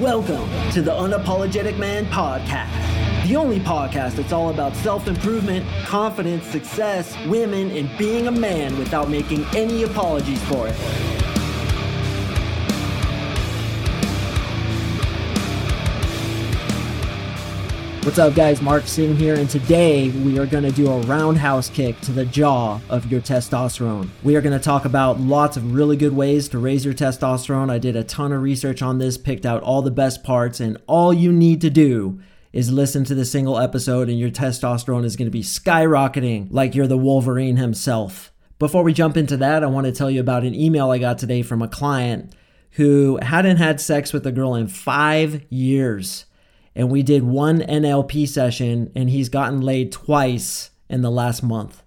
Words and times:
Welcome 0.00 0.50
to 0.72 0.82
the 0.82 0.90
Unapologetic 0.90 1.78
Man 1.78 2.04
Podcast, 2.04 3.26
the 3.26 3.34
only 3.34 3.58
podcast 3.58 4.16
that's 4.16 4.30
all 4.30 4.50
about 4.50 4.76
self 4.76 5.08
improvement, 5.08 5.66
confidence, 5.86 6.44
success, 6.48 7.16
women, 7.24 7.70
and 7.70 7.88
being 7.96 8.26
a 8.26 8.30
man 8.30 8.76
without 8.78 9.08
making 9.08 9.46
any 9.56 9.84
apologies 9.84 10.44
for 10.50 10.68
it. 10.68 11.15
What's 18.06 18.20
up, 18.20 18.36
guys? 18.36 18.62
Mark 18.62 18.86
Sing 18.86 19.16
here, 19.16 19.34
and 19.34 19.50
today 19.50 20.10
we 20.10 20.38
are 20.38 20.46
going 20.46 20.62
to 20.62 20.70
do 20.70 20.88
a 20.88 21.00
roundhouse 21.00 21.68
kick 21.68 22.00
to 22.02 22.12
the 22.12 22.24
jaw 22.24 22.78
of 22.88 23.10
your 23.10 23.20
testosterone. 23.20 24.10
We 24.22 24.36
are 24.36 24.40
going 24.40 24.56
to 24.56 24.64
talk 24.64 24.84
about 24.84 25.18
lots 25.18 25.56
of 25.56 25.74
really 25.74 25.96
good 25.96 26.14
ways 26.14 26.48
to 26.50 26.60
raise 26.60 26.84
your 26.84 26.94
testosterone. 26.94 27.68
I 27.68 27.78
did 27.78 27.96
a 27.96 28.04
ton 28.04 28.30
of 28.30 28.42
research 28.42 28.80
on 28.80 28.98
this, 28.98 29.18
picked 29.18 29.44
out 29.44 29.64
all 29.64 29.82
the 29.82 29.90
best 29.90 30.22
parts, 30.22 30.60
and 30.60 30.80
all 30.86 31.12
you 31.12 31.32
need 31.32 31.60
to 31.62 31.68
do 31.68 32.20
is 32.52 32.70
listen 32.70 33.02
to 33.06 33.14
the 33.16 33.24
single 33.24 33.58
episode, 33.58 34.08
and 34.08 34.20
your 34.20 34.30
testosterone 34.30 35.04
is 35.04 35.16
going 35.16 35.26
to 35.26 35.32
be 35.32 35.42
skyrocketing 35.42 36.46
like 36.52 36.76
you're 36.76 36.86
the 36.86 36.96
Wolverine 36.96 37.56
himself. 37.56 38.32
Before 38.60 38.84
we 38.84 38.92
jump 38.92 39.16
into 39.16 39.36
that, 39.38 39.64
I 39.64 39.66
want 39.66 39.86
to 39.86 39.92
tell 39.92 40.12
you 40.12 40.20
about 40.20 40.44
an 40.44 40.54
email 40.54 40.92
I 40.92 40.98
got 40.98 41.18
today 41.18 41.42
from 41.42 41.60
a 41.60 41.66
client 41.66 42.32
who 42.70 43.18
hadn't 43.20 43.56
had 43.56 43.80
sex 43.80 44.12
with 44.12 44.24
a 44.28 44.32
girl 44.32 44.54
in 44.54 44.68
five 44.68 45.44
years 45.50 46.26
and 46.76 46.90
we 46.90 47.02
did 47.02 47.22
one 47.24 47.60
NLP 47.60 48.28
session, 48.28 48.92
and 48.94 49.08
he's 49.08 49.30
gotten 49.30 49.62
laid 49.62 49.90
twice 49.90 50.70
in 50.90 51.00
the 51.00 51.10
last 51.10 51.42
month. 51.42 51.82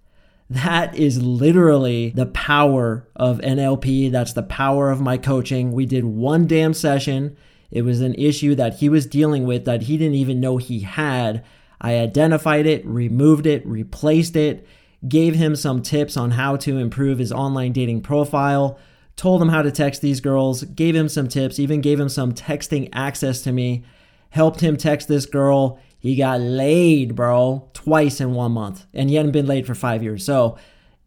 That 0.50 0.96
is 0.96 1.22
literally 1.22 2.10
the 2.10 2.26
power 2.26 3.08
of 3.16 3.38
NLP. 3.38 4.12
That's 4.12 4.34
the 4.34 4.42
power 4.42 4.90
of 4.90 5.00
my 5.00 5.18
coaching. 5.18 5.74
We 5.74 5.86
did 5.86 6.06
one 6.06 6.48
damn 6.48 6.74
session. 6.74 7.38
It 7.70 7.84
was 7.84 8.02
an 8.02 8.16
issue 8.16 8.56
that 8.56 8.78
he 8.78 8.90
was 8.90 9.06
dealing 9.06 9.46
with 9.46 9.66
that 9.66 9.84
he 9.84 9.96
didn't 9.96 10.16
even 10.16 10.40
know 10.40 10.58
he 10.58 10.80
had. 10.80 11.46
I 11.80 12.00
identified 12.00 12.66
it, 12.66 12.84
removed 12.84 13.46
it, 13.46 13.64
replaced 13.68 14.36
it, 14.36 14.68
gave 15.08 15.36
him 15.36 15.56
some 15.56 15.84
tips 15.84 16.18
on 16.18 16.32
how 16.32 16.56
to 16.58 16.80
improve 16.80 17.20
his 17.20 17.32
online 17.32 17.74
dating 17.74 18.02
profile, 18.02 18.80
told 19.16 19.40
him 19.40 19.50
how 19.50 19.62
to 19.62 19.72
text 19.72 20.02
these 20.02 20.20
girls, 20.20 20.64
gave 20.64 20.96
him 20.96 21.10
some 21.10 21.28
tips, 21.28 21.60
even 21.60 21.80
gave 21.80 22.00
him 22.00 22.10
some 22.10 22.34
texting 22.34 22.90
access 22.92 23.44
to 23.44 23.52
me 23.52 23.84
helped 24.30 24.62
him 24.62 24.78
text 24.78 25.08
this 25.08 25.26
girl. 25.26 25.80
He 26.00 26.16
got 26.16 26.40
laid, 26.40 27.16
bro, 27.16 27.70
twice 27.74 28.22
in 28.22 28.34
one 28.34 28.54
month, 28.54 28.86
and 28.94 29.10
he 29.10 29.16
hadn't 29.16 29.32
been 29.32 29.48
laid 29.48 29.68
for 29.68 29.76
five 29.76 30.02
years. 30.02 30.24
So, 30.26 30.58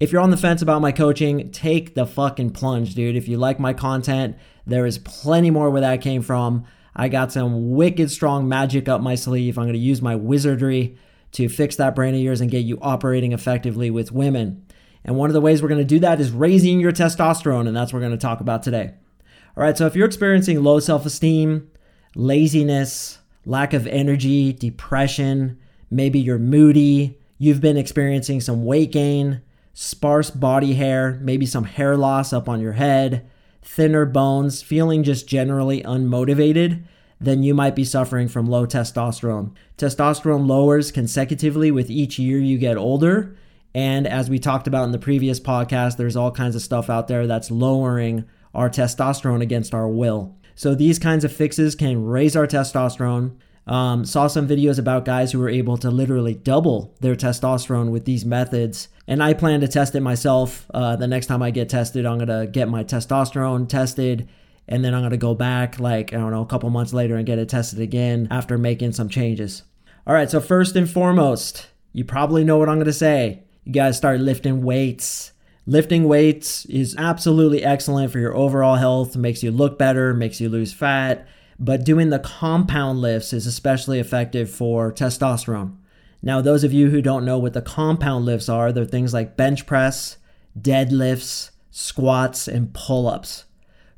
if 0.01 0.11
you're 0.11 0.21
on 0.21 0.33
the 0.33 0.37
fence 0.37 0.63
about 0.63 0.83
my 0.83 0.91
coaching, 0.91 1.53
take 1.53 1.95
the 1.95 2.07
fucking 2.07 2.51
plunge, 2.51 2.97
dude. 2.97 3.15
If 3.15 3.29
you 3.29 3.39
like 3.39 3.61
my 3.61 3.73
content, 3.73 4.37
there 4.67 4.85
is 4.85 4.99
plenty 4.99 5.51
more 5.51 5.71
where 5.71 5.81
that 5.81 6.01
came 6.01 6.23
from. 6.23 6.65
I 6.95 7.09
got 7.09 7.31
some 7.31 7.71
wicked 7.71 8.11
strong 8.11 8.49
magic 8.49 8.89
up 8.89 9.01
my 9.01 9.15
sleeve. 9.15 9.57
I'm 9.57 9.65
going 9.65 9.75
to 9.75 9.79
use 9.79 10.03
my 10.03 10.17
wizardry 10.17 10.99
to 11.33 11.49
fix 11.49 11.77
that 11.77 11.95
brain 11.95 12.15
of 12.15 12.21
yours 12.21 12.41
and 12.41 12.51
get 12.51 12.65
you 12.65 12.79
operating 12.83 13.33
effectively 13.33 13.91
with 13.91 14.13
women. 14.13 14.67
And 15.05 15.17
one 15.17 15.31
of 15.31 15.35
the 15.35 15.41
ways 15.41 15.63
we're 15.63 15.69
going 15.69 15.79
to 15.79 15.85
do 15.85 16.01
that 16.01 16.21
is 16.21 16.31
raising 16.31 16.81
your 16.81 16.93
testosterone, 16.93 17.67
and 17.67 17.77
that's 17.77 17.93
what 17.93 17.99
we're 17.99 18.07
going 18.07 18.19
to 18.19 18.27
talk 18.27 18.41
about 18.41 18.63
today. 18.63 18.95
All 19.57 19.63
right, 19.63 19.77
so 19.77 19.87
if 19.87 19.97
you're 19.97 20.07
experiencing 20.07 20.63
low 20.63 20.81
self 20.81 21.07
esteem, 21.07 21.71
laziness, 22.15 23.19
lack 23.45 23.73
of 23.73 23.87
energy, 23.87 24.53
depression, 24.53 25.59
maybe 25.91 26.19
you're 26.19 26.39
moody, 26.39 27.19
you've 27.39 27.61
been 27.61 27.77
experiencing 27.77 28.41
some 28.41 28.65
weight 28.65 28.93
gain, 28.93 29.41
sparse 29.75 30.31
body 30.31 30.75
hair, 30.75 31.19
maybe 31.23 31.47
some 31.47 31.65
hair 31.65 31.97
loss 31.97 32.33
up 32.33 32.49
on 32.49 32.61
your 32.61 32.73
head, 32.73 33.29
thinner 33.63 34.05
bones, 34.05 34.63
feeling 34.63 35.03
just 35.03 35.27
generally 35.27 35.83
unmotivated, 35.83 36.83
then 37.21 37.43
you 37.43 37.55
might 37.55 37.77
be 37.77 37.85
suffering 37.85 38.29
from 38.29 38.47
low 38.47 38.67
testosterone. 38.67 39.53
Testosterone 39.79 40.47
lowers 40.47 40.91
consecutively 40.91 41.71
with 41.71 41.89
each 41.89 42.19
year 42.19 42.39
you 42.39 42.59
get 42.59 42.77
older. 42.77 43.37
And 43.75 44.07
as 44.07 44.29
we 44.29 44.39
talked 44.39 44.67
about 44.67 44.85
in 44.85 44.93
the 44.93 44.99
previous 44.99 45.39
podcast, 45.41 45.97
there's 45.97 46.17
all 46.17 46.33
kinds 46.33 46.57
of 46.57 46.63
stuff 46.63 46.91
out 46.91 47.09
there 47.09 47.27
that's 47.27 47.51
lowering 47.51 48.25
our 48.55 48.69
testosterone 48.69 49.41
against 49.41 49.73
our 49.73 49.89
will. 49.89 50.37
So 50.55 50.75
these 50.75 50.99
kinds 50.99 51.25
of 51.25 51.33
fixes 51.33 51.75
can 51.75 52.05
raise 52.05 52.37
our 52.37 52.47
testosterone. 52.47 53.37
Um, 53.67 54.05
saw 54.05 54.27
some 54.27 54.49
videos 54.49 54.79
about 54.79 55.05
guys 55.05 55.31
who 55.31 55.39
were 55.39 55.49
able 55.49 55.77
to 55.79 55.91
literally 55.91 56.35
double 56.35 56.95
their 57.01 57.15
testosterone 57.15 57.91
with 57.91 58.05
these 58.05 58.25
methods. 58.25 58.89
And 59.07 59.23
I 59.23 59.35
plan 59.35 59.61
to 59.61 59.69
test 59.69 59.95
it 59.95 60.01
myself. 60.01 60.69
Uh, 60.75 60.97
the 60.97 61.07
next 61.07 61.27
time 61.27 61.43
I 61.43 61.51
get 61.51 61.69
tested, 61.69 62.05
I'm 62.05 62.19
going 62.19 62.29
to 62.29 62.51
get 62.51 62.69
my 62.69 62.83
testosterone 62.83 63.69
tested. 63.69 64.29
And 64.69 64.85
then 64.85 64.95
I'm 64.95 65.01
going 65.01 65.11
to 65.11 65.17
go 65.17 65.35
back, 65.35 65.79
like, 65.79 66.13
I 66.13 66.17
don't 66.17 66.31
know, 66.31 66.43
a 66.43 66.47
couple 66.47 66.71
months 66.71 66.93
later 66.93 67.17
and 67.17 67.27
get 67.27 67.39
it 67.39 67.49
tested 67.49 67.81
again 67.81 68.29
after 68.31 68.59
making 68.59 68.93
some 68.93 69.09
changes. 69.09 69.63
All 70.07 70.15
right, 70.15 70.31
so 70.31 70.41
first 70.41 70.75
and 70.77 70.91
foremost, 70.91 71.69
you 71.93 72.05
probably 72.05 72.43
know 72.43 72.59
what 72.59 72.69
I'm 72.69 72.77
going 72.77 72.87
to 72.87 72.93
say. 72.93 73.43
You 73.65 73.73
to 73.73 73.93
start 73.93 74.21
lifting 74.21 74.63
weights. 74.63 75.33
Lifting 75.67 76.05
weights 76.05 76.65
is 76.65 76.97
absolutely 76.99 77.63
excellent 77.63 78.11
for 78.11 78.19
your 78.19 78.37
overall 78.37 78.75
health, 78.75 79.17
makes 79.17 79.45
you 79.45 79.53
look 79.53 79.79
better, 79.79 80.13
makes 80.13 80.41
you 80.41 80.49
lose 80.49 80.73
fat, 80.73 81.29
but 81.59 81.85
doing 81.85 82.11
the 82.11 82.19
compound 82.19 83.01
lifts 83.01 83.33
is 83.33 83.47
especially 83.47 84.01
effective 84.01 84.51
for 84.51 84.93
testosterone. 84.93 85.77
Now, 86.21 86.41
those 86.41 86.65
of 86.65 86.73
you 86.73 86.91
who 86.91 87.01
don't 87.01 87.25
know 87.25 87.39
what 87.39 87.53
the 87.53 87.63
compound 87.63 88.25
lifts 88.25 88.49
are, 88.49 88.73
they're 88.73 88.85
things 88.85 89.15
like 89.15 89.37
bench 89.37 89.65
press, 89.65 90.17
deadlifts, 90.61 91.51
squats, 91.71 92.49
and 92.49 92.75
pull 92.75 93.07
ups. 93.07 93.45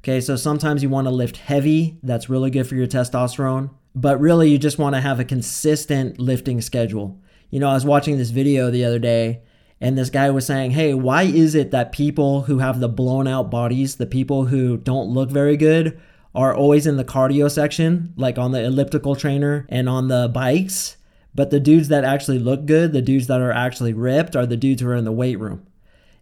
Okay, 0.00 0.20
so 0.20 0.36
sometimes 0.36 0.82
you 0.82 0.90
want 0.90 1.06
to 1.06 1.10
lift 1.10 1.38
heavy, 1.38 1.98
that's 2.02 2.28
really 2.28 2.50
good 2.50 2.66
for 2.66 2.74
your 2.74 2.86
testosterone, 2.86 3.70
but 3.94 4.20
really 4.20 4.50
you 4.50 4.58
just 4.58 4.78
want 4.78 4.94
to 4.94 5.00
have 5.00 5.18
a 5.18 5.24
consistent 5.24 6.18
lifting 6.18 6.60
schedule. 6.60 7.18
You 7.48 7.60
know, 7.60 7.70
I 7.70 7.74
was 7.74 7.86
watching 7.86 8.18
this 8.18 8.30
video 8.30 8.70
the 8.70 8.84
other 8.84 8.98
day 8.98 9.40
and 9.80 9.98
this 9.98 10.10
guy 10.10 10.30
was 10.30 10.46
saying, 10.46 10.72
Hey, 10.72 10.94
why 10.94 11.22
is 11.22 11.54
it 11.54 11.70
that 11.70 11.92
people 11.92 12.42
who 12.42 12.58
have 12.58 12.80
the 12.80 12.88
blown 12.88 13.26
out 13.26 13.50
bodies, 13.50 13.96
the 13.96 14.06
people 14.06 14.46
who 14.46 14.76
don't 14.76 15.08
look 15.08 15.30
very 15.30 15.56
good, 15.56 16.00
are 16.34 16.54
always 16.54 16.86
in 16.86 16.96
the 16.96 17.04
cardio 17.04 17.50
section, 17.50 18.12
like 18.16 18.38
on 18.38 18.52
the 18.52 18.64
elliptical 18.64 19.14
trainer 19.14 19.66
and 19.68 19.88
on 19.88 20.08
the 20.08 20.30
bikes? 20.32 20.96
But 21.34 21.50
the 21.50 21.60
dudes 21.60 21.88
that 21.88 22.04
actually 22.04 22.38
look 22.38 22.64
good, 22.66 22.92
the 22.92 23.02
dudes 23.02 23.26
that 23.26 23.40
are 23.40 23.52
actually 23.52 23.92
ripped, 23.92 24.36
are 24.36 24.46
the 24.46 24.56
dudes 24.56 24.82
who 24.82 24.88
are 24.88 24.94
in 24.94 25.04
the 25.04 25.12
weight 25.12 25.38
room. 25.38 25.66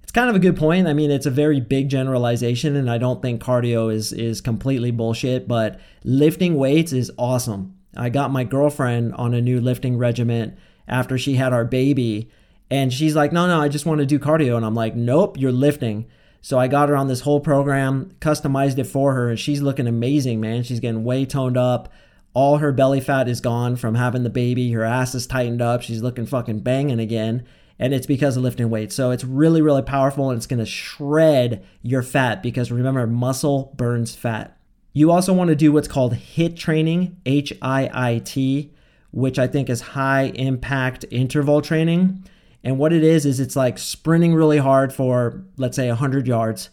It's 0.02 0.12
kind 0.12 0.28
of 0.28 0.36
a 0.36 0.40
good 0.40 0.56
point. 0.56 0.88
I 0.88 0.94
mean, 0.94 1.10
it's 1.10 1.26
a 1.26 1.30
very 1.30 1.60
big 1.60 1.88
generalization, 1.88 2.76
and 2.76 2.90
I 2.90 2.98
don't 2.98 3.22
think 3.22 3.42
cardio 3.42 3.92
is 3.92 4.12
is 4.12 4.40
completely 4.40 4.90
bullshit, 4.90 5.46
but 5.46 5.80
lifting 6.04 6.56
weights 6.56 6.92
is 6.92 7.12
awesome. 7.18 7.76
I 7.96 8.08
got 8.08 8.30
my 8.30 8.44
girlfriend 8.44 9.14
on 9.14 9.34
a 9.34 9.40
new 9.40 9.60
lifting 9.60 9.98
regimen 9.98 10.56
after 10.88 11.18
she 11.18 11.34
had 11.34 11.52
our 11.52 11.64
baby 11.64 12.30
and 12.72 12.90
she's 12.90 13.14
like, 13.14 13.32
no, 13.32 13.46
no, 13.46 13.60
I 13.60 13.68
just 13.68 13.84
want 13.84 13.98
to 13.98 14.06
do 14.06 14.18
cardio. 14.18 14.56
And 14.56 14.64
I'm 14.64 14.74
like, 14.74 14.96
nope, 14.96 15.36
you're 15.38 15.52
lifting. 15.52 16.06
So 16.40 16.58
I 16.58 16.68
got 16.68 16.88
her 16.88 16.96
on 16.96 17.06
this 17.06 17.20
whole 17.20 17.38
program, 17.38 18.16
customized 18.18 18.78
it 18.78 18.84
for 18.84 19.12
her, 19.12 19.28
and 19.28 19.38
she's 19.38 19.60
looking 19.60 19.86
amazing, 19.86 20.40
man. 20.40 20.62
She's 20.62 20.80
getting 20.80 21.04
way 21.04 21.26
toned 21.26 21.58
up. 21.58 21.92
All 22.32 22.56
her 22.56 22.72
belly 22.72 23.02
fat 23.02 23.28
is 23.28 23.42
gone 23.42 23.76
from 23.76 23.94
having 23.94 24.22
the 24.22 24.30
baby. 24.30 24.72
Her 24.72 24.84
ass 24.84 25.14
is 25.14 25.26
tightened 25.26 25.60
up. 25.60 25.82
She's 25.82 26.00
looking 26.00 26.24
fucking 26.24 26.60
banging 26.60 26.98
again. 26.98 27.44
And 27.78 27.92
it's 27.92 28.06
because 28.06 28.38
of 28.38 28.42
lifting 28.42 28.70
weights. 28.70 28.94
So 28.94 29.10
it's 29.10 29.22
really, 29.22 29.60
really 29.60 29.82
powerful 29.82 30.30
and 30.30 30.38
it's 30.38 30.46
to 30.46 30.64
shred 30.64 31.66
your 31.82 32.02
fat 32.02 32.42
because 32.42 32.72
remember, 32.72 33.06
muscle 33.06 33.74
burns 33.76 34.14
fat. 34.14 34.56
You 34.94 35.10
also 35.10 35.34
want 35.34 35.48
to 35.48 35.56
do 35.56 35.72
what's 35.72 35.88
called 35.88 36.14
HIIT 36.14 36.56
training, 36.56 37.18
H 37.26 37.52
I 37.60 37.90
I 37.92 38.18
T, 38.20 38.72
which 39.10 39.38
I 39.38 39.46
think 39.46 39.68
is 39.68 39.82
high 39.82 40.32
impact 40.34 41.04
interval 41.10 41.60
training. 41.60 42.24
And 42.64 42.78
what 42.78 42.92
it 42.92 43.02
is, 43.02 43.26
is 43.26 43.40
it's 43.40 43.56
like 43.56 43.78
sprinting 43.78 44.34
really 44.34 44.58
hard 44.58 44.92
for, 44.92 45.44
let's 45.56 45.76
say, 45.76 45.88
100 45.88 46.26
yards. 46.26 46.70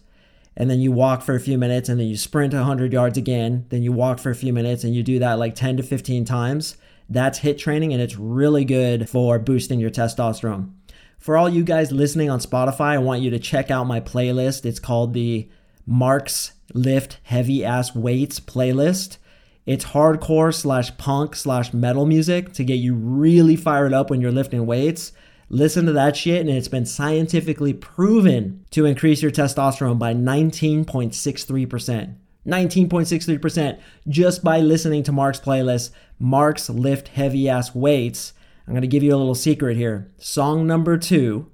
And 0.56 0.70
then 0.70 0.80
you 0.80 0.92
walk 0.92 1.22
for 1.22 1.36
a 1.36 1.40
few 1.40 1.58
minutes 1.58 1.90
and 1.90 2.00
then 2.00 2.08
you 2.08 2.18
sprint 2.18 2.54
100 2.54 2.92
yards 2.92 3.18
again. 3.18 3.66
Then 3.70 3.82
you 3.82 3.92
walk 3.92 4.20
for 4.20 4.30
a 4.30 4.36
few 4.36 4.52
minutes 4.52 4.84
and 4.84 4.94
you 4.94 5.04
do 5.04 5.20
that 5.20 5.40
like 5.40 5.56
10 5.56 5.78
to 5.78 5.84
15 5.84 6.26
times. 6.26 6.76
That's 7.08 7.40
HIIT 7.40 7.58
training 7.58 7.94
and 7.94 8.02
it's 8.02 8.18
really 8.18 8.66
good 8.66 9.10
for 9.10 9.40
boosting 9.40 9.80
your 9.80 9.90
testosterone. 9.90 10.72
For 11.18 11.38
all 11.38 11.50
you 11.50 11.64
guys 11.64 11.92
listening 11.92 12.30
on 12.30 12.40
Spotify, 12.40 12.92
I 12.92 12.98
want 12.98 13.22
you 13.22 13.30
to 13.32 13.40
check 13.40 13.72
out 13.72 13.88
my 13.88 14.00
playlist. 14.00 14.66
It's 14.66 14.80
called 14.80 15.14
the 15.14 15.50
Mark's 15.86 16.54
Lift 16.74 17.20
Heavy 17.24 17.66
Ass 17.66 17.96
Weights 17.96 18.40
playlist. 18.40 19.18
It's 19.66 19.86
hardcore 19.86 20.54
slash 20.54 20.96
punk 20.98 21.36
slash 21.36 21.74
metal 21.74 22.06
music 22.06 22.54
to 22.54 22.64
get 22.64 22.76
you 22.76 22.96
really 22.96 23.56
fired 23.56 23.94
up 23.94 24.10
when 24.10 24.22
you're 24.22 24.32
lifting 24.32 24.66
weights. 24.66 25.12
Listen 25.50 25.88
to 25.88 25.94
that 25.94 26.16
shit, 26.16 26.42
and 26.42 26.50
it's 26.50 26.68
been 26.68 26.86
scientifically 26.86 27.74
proven 27.74 28.64
to 28.70 28.86
increase 28.86 29.24
your 29.24 29.32
testosterone 29.32 29.98
by 29.98 30.14
19.63%. 30.14 32.16
19.63% 32.48 33.80
just 34.08 34.44
by 34.44 34.60
listening 34.60 35.04
to 35.04 35.12
Mark's 35.12 35.40
playlist, 35.40 35.90
Mark's 36.20 36.70
Lift 36.70 37.10
Heavy 37.10 37.50
Ass 37.50 37.74
Weights. 37.74 38.34
I'm 38.68 38.74
going 38.74 38.82
to 38.82 38.88
give 38.88 39.04
you 39.04 39.16
a 39.16 39.18
little 39.18 39.36
secret 39.36 39.76
here. 39.76 40.12
Song 40.18 40.68
number 40.68 40.98
two 40.98 41.52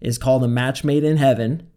is 0.00 0.18
called 0.18 0.42
A 0.42 0.48
Match 0.48 0.82
Made 0.82 1.04
in 1.04 1.16
Heaven. 1.16 1.68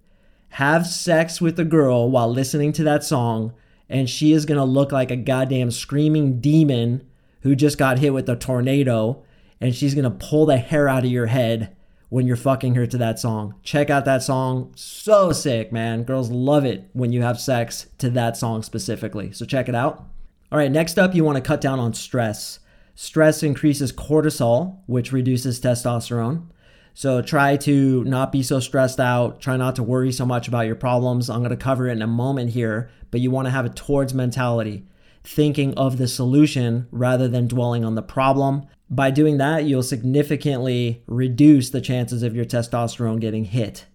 Have 0.50 0.88
sex 0.88 1.40
with 1.40 1.60
a 1.60 1.66
girl 1.66 2.10
while 2.10 2.30
listening 2.30 2.74
to 2.74 2.84
that 2.84 3.04
song, 3.04 3.54
and 3.88 4.10
she 4.10 4.34
is 4.34 4.46
going 4.46 4.57
to 4.57 4.64
look 4.64 4.92
like 4.92 5.12
a 5.12 5.16
goddamn 5.16 5.72
screaming 5.72 6.42
demon 6.42 7.07
who 7.42 7.56
just 7.56 7.78
got 7.78 8.00
hit 8.00 8.14
with 8.14 8.28
a 8.28 8.36
tornado 8.36 9.24
and 9.62 9.74
she's 9.74 9.94
to 10.04 10.10
pull 10.10 10.46
the 10.46 10.58
hair 10.58 10.90
out 10.90 11.06
of 11.06 11.12
your 11.12 11.28
head 11.28 11.75
when 12.10 12.28
you're 12.28 12.36
fucking 12.36 12.75
her 12.75 12.86
to 12.86 12.98
that 12.98 13.19
song. 13.19 13.56
Check 13.63 13.90
out 13.90 14.04
that 14.04 14.22
song. 14.22 14.74
So 14.75 15.31
sick, 15.31 15.72
man. 15.72 16.04
Girls 16.04 16.30
love 16.30 16.66
it 16.66 16.90
when 16.92 17.13
you 17.13 17.22
have 17.22 17.40
sex 17.40 17.88
to 18.00 18.10
that 18.10 18.36
song 18.36 18.63
specifically. 18.63 19.31
So 19.31 19.46
check 19.46 19.69
it 19.69 19.75
out. 19.75 20.06
All 20.52 20.58
right, 20.58 20.72
next 20.72 21.00
up, 21.00 21.16
you 21.16 21.24
want 21.24 21.38
to 21.38 21.42
cut 21.42 21.62
down 21.62 21.80
on 21.80 21.94
stress. 21.94 22.60
Stress 22.96 23.44
increases 23.44 23.94
cortisol, 23.94 24.80
which 24.88 25.13
reduces 25.13 25.62
testosterone. 25.62 26.48
So 26.94 27.22
try 27.22 27.56
to 27.57 28.04
not 28.04 28.34
be 28.34 28.44
so 28.44 28.60
stressed 28.60 29.00
out. 29.00 29.40
Try 29.40 29.56
not 29.56 29.78
to 29.78 29.84
worry 29.84 30.12
so 30.12 30.25
much 30.25 30.50
about 30.50 30.66
your 30.66 30.75
problems. 30.75 31.30
I'm 31.30 31.40
going 31.40 31.52
to 31.52 31.56
cover 31.56 31.88
it 31.88 31.94
in 31.94 32.02
a 32.02 32.07
moment 32.07 32.50
here, 32.50 32.90
but 33.10 33.22
you 33.22 33.31
want 33.31 33.46
to 33.46 33.52
have 33.52 33.66
a 33.66 33.69
towards 33.69 34.14
mentality, 34.14 34.86
thinking 35.23 35.73
of 35.75 35.97
the 35.97 36.07
solution 36.07 36.88
rather 36.91 37.27
than 37.27 37.47
dwelling 37.47 37.85
on 37.85 37.95
the 37.95 38.01
problem. 38.01 38.65
By 38.89 39.12
doing 39.12 39.38
that, 39.38 39.65
you'll 39.65 39.83
significantly 39.83 41.03
reduce 41.07 41.69
the 41.69 41.81
chances 41.81 42.23
of 42.23 42.35
your 42.35 42.45
testosterone 42.45 43.19
getting 43.19 43.45
hit. 43.45 43.85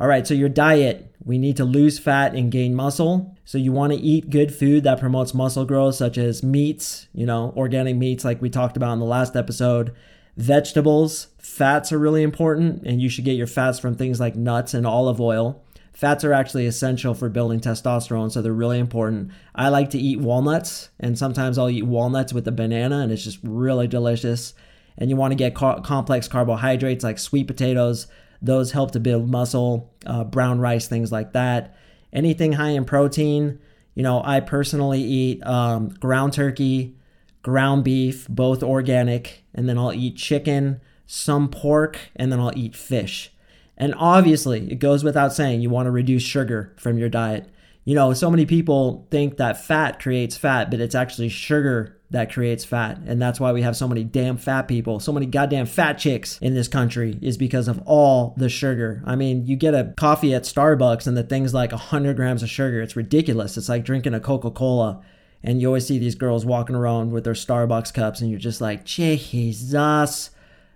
All 0.00 0.08
right, 0.08 0.26
so 0.26 0.34
your 0.34 0.48
diet, 0.48 1.14
we 1.24 1.38
need 1.38 1.56
to 1.58 1.64
lose 1.64 1.98
fat 1.98 2.34
and 2.34 2.50
gain 2.50 2.74
muscle. 2.74 3.36
So 3.44 3.56
you 3.56 3.70
want 3.70 3.92
to 3.92 3.98
eat 3.98 4.30
good 4.30 4.52
food 4.52 4.84
that 4.84 4.98
promotes 4.98 5.32
muscle 5.32 5.64
growth, 5.64 5.94
such 5.94 6.18
as 6.18 6.42
meats, 6.42 7.06
you 7.14 7.24
know, 7.24 7.54
organic 7.56 7.96
meats, 7.96 8.24
like 8.24 8.42
we 8.42 8.50
talked 8.50 8.76
about 8.76 8.94
in 8.94 8.98
the 8.98 9.04
last 9.04 9.36
episode. 9.36 9.94
Vegetables, 10.36 11.28
fats 11.38 11.92
are 11.92 11.98
really 11.98 12.22
important, 12.22 12.82
and 12.84 13.00
you 13.00 13.08
should 13.08 13.24
get 13.24 13.36
your 13.36 13.46
fats 13.46 13.78
from 13.78 13.94
things 13.94 14.18
like 14.18 14.34
nuts 14.34 14.74
and 14.74 14.86
olive 14.86 15.20
oil. 15.20 15.62
Fats 15.92 16.24
are 16.24 16.32
actually 16.32 16.66
essential 16.66 17.14
for 17.14 17.28
building 17.28 17.60
testosterone, 17.60 18.32
so 18.32 18.40
they're 18.40 18.52
really 18.52 18.78
important. 18.78 19.30
I 19.54 19.68
like 19.68 19.90
to 19.90 19.98
eat 19.98 20.20
walnuts, 20.20 20.88
and 20.98 21.18
sometimes 21.18 21.58
I'll 21.58 21.68
eat 21.68 21.84
walnuts 21.84 22.32
with 22.32 22.48
a 22.48 22.52
banana, 22.52 23.00
and 23.00 23.12
it's 23.12 23.24
just 23.24 23.38
really 23.42 23.86
delicious. 23.86 24.54
And 24.96 25.10
you 25.10 25.16
want 25.16 25.32
to 25.32 25.36
get 25.36 25.54
co- 25.54 25.80
complex 25.80 26.28
carbohydrates 26.28 27.04
like 27.04 27.18
sweet 27.18 27.46
potatoes, 27.46 28.06
those 28.40 28.72
help 28.72 28.90
to 28.92 29.00
build 29.00 29.28
muscle, 29.28 29.92
uh, 30.06 30.24
brown 30.24 30.60
rice, 30.60 30.88
things 30.88 31.12
like 31.12 31.32
that. 31.32 31.76
Anything 32.12 32.52
high 32.52 32.70
in 32.70 32.84
protein, 32.84 33.58
you 33.94 34.02
know, 34.02 34.22
I 34.24 34.40
personally 34.40 35.02
eat 35.02 35.46
um, 35.46 35.90
ground 35.90 36.32
turkey, 36.32 36.96
ground 37.42 37.84
beef, 37.84 38.26
both 38.28 38.62
organic, 38.62 39.44
and 39.54 39.68
then 39.68 39.78
I'll 39.78 39.92
eat 39.92 40.16
chicken, 40.16 40.80
some 41.06 41.48
pork, 41.48 41.98
and 42.16 42.32
then 42.32 42.40
I'll 42.40 42.56
eat 42.56 42.74
fish. 42.74 43.31
And 43.76 43.94
obviously, 43.96 44.70
it 44.70 44.78
goes 44.78 45.02
without 45.02 45.32
saying, 45.32 45.60
you 45.60 45.70
want 45.70 45.86
to 45.86 45.90
reduce 45.90 46.22
sugar 46.22 46.74
from 46.76 46.98
your 46.98 47.08
diet. 47.08 47.48
You 47.84 47.94
know, 47.94 48.12
so 48.12 48.30
many 48.30 48.46
people 48.46 49.08
think 49.10 49.38
that 49.38 49.64
fat 49.64 50.00
creates 50.00 50.36
fat, 50.36 50.70
but 50.70 50.80
it's 50.80 50.94
actually 50.94 51.30
sugar 51.30 51.98
that 52.10 52.32
creates 52.32 52.64
fat. 52.64 52.98
And 53.06 53.20
that's 53.20 53.40
why 53.40 53.50
we 53.52 53.62
have 53.62 53.74
so 53.74 53.88
many 53.88 54.04
damn 54.04 54.36
fat 54.36 54.68
people, 54.68 55.00
so 55.00 55.12
many 55.12 55.26
goddamn 55.26 55.66
fat 55.66 55.94
chicks 55.94 56.38
in 56.40 56.54
this 56.54 56.68
country, 56.68 57.18
is 57.22 57.36
because 57.36 57.66
of 57.66 57.82
all 57.86 58.34
the 58.36 58.48
sugar. 58.48 59.02
I 59.04 59.16
mean, 59.16 59.46
you 59.46 59.56
get 59.56 59.74
a 59.74 59.94
coffee 59.96 60.34
at 60.34 60.42
Starbucks 60.42 61.06
and 61.06 61.16
the 61.16 61.22
thing's 61.22 61.54
like 61.54 61.72
100 61.72 62.14
grams 62.14 62.42
of 62.42 62.50
sugar. 62.50 62.82
It's 62.82 62.94
ridiculous. 62.94 63.56
It's 63.56 63.68
like 63.68 63.84
drinking 63.84 64.14
a 64.14 64.20
Coca 64.20 64.50
Cola. 64.50 65.02
And 65.42 65.60
you 65.60 65.66
always 65.66 65.86
see 65.86 65.98
these 65.98 66.14
girls 66.14 66.46
walking 66.46 66.76
around 66.76 67.10
with 67.10 67.24
their 67.24 67.32
Starbucks 67.32 67.92
cups, 67.92 68.20
and 68.20 68.30
you're 68.30 68.38
just 68.38 68.60
like, 68.60 68.84
Jesus. 68.84 70.30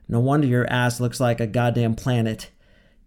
No 0.08 0.18
wonder 0.18 0.48
your 0.48 0.66
ass 0.66 0.98
looks 1.00 1.20
like 1.20 1.38
a 1.38 1.46
goddamn 1.46 1.94
planet. 1.94 2.50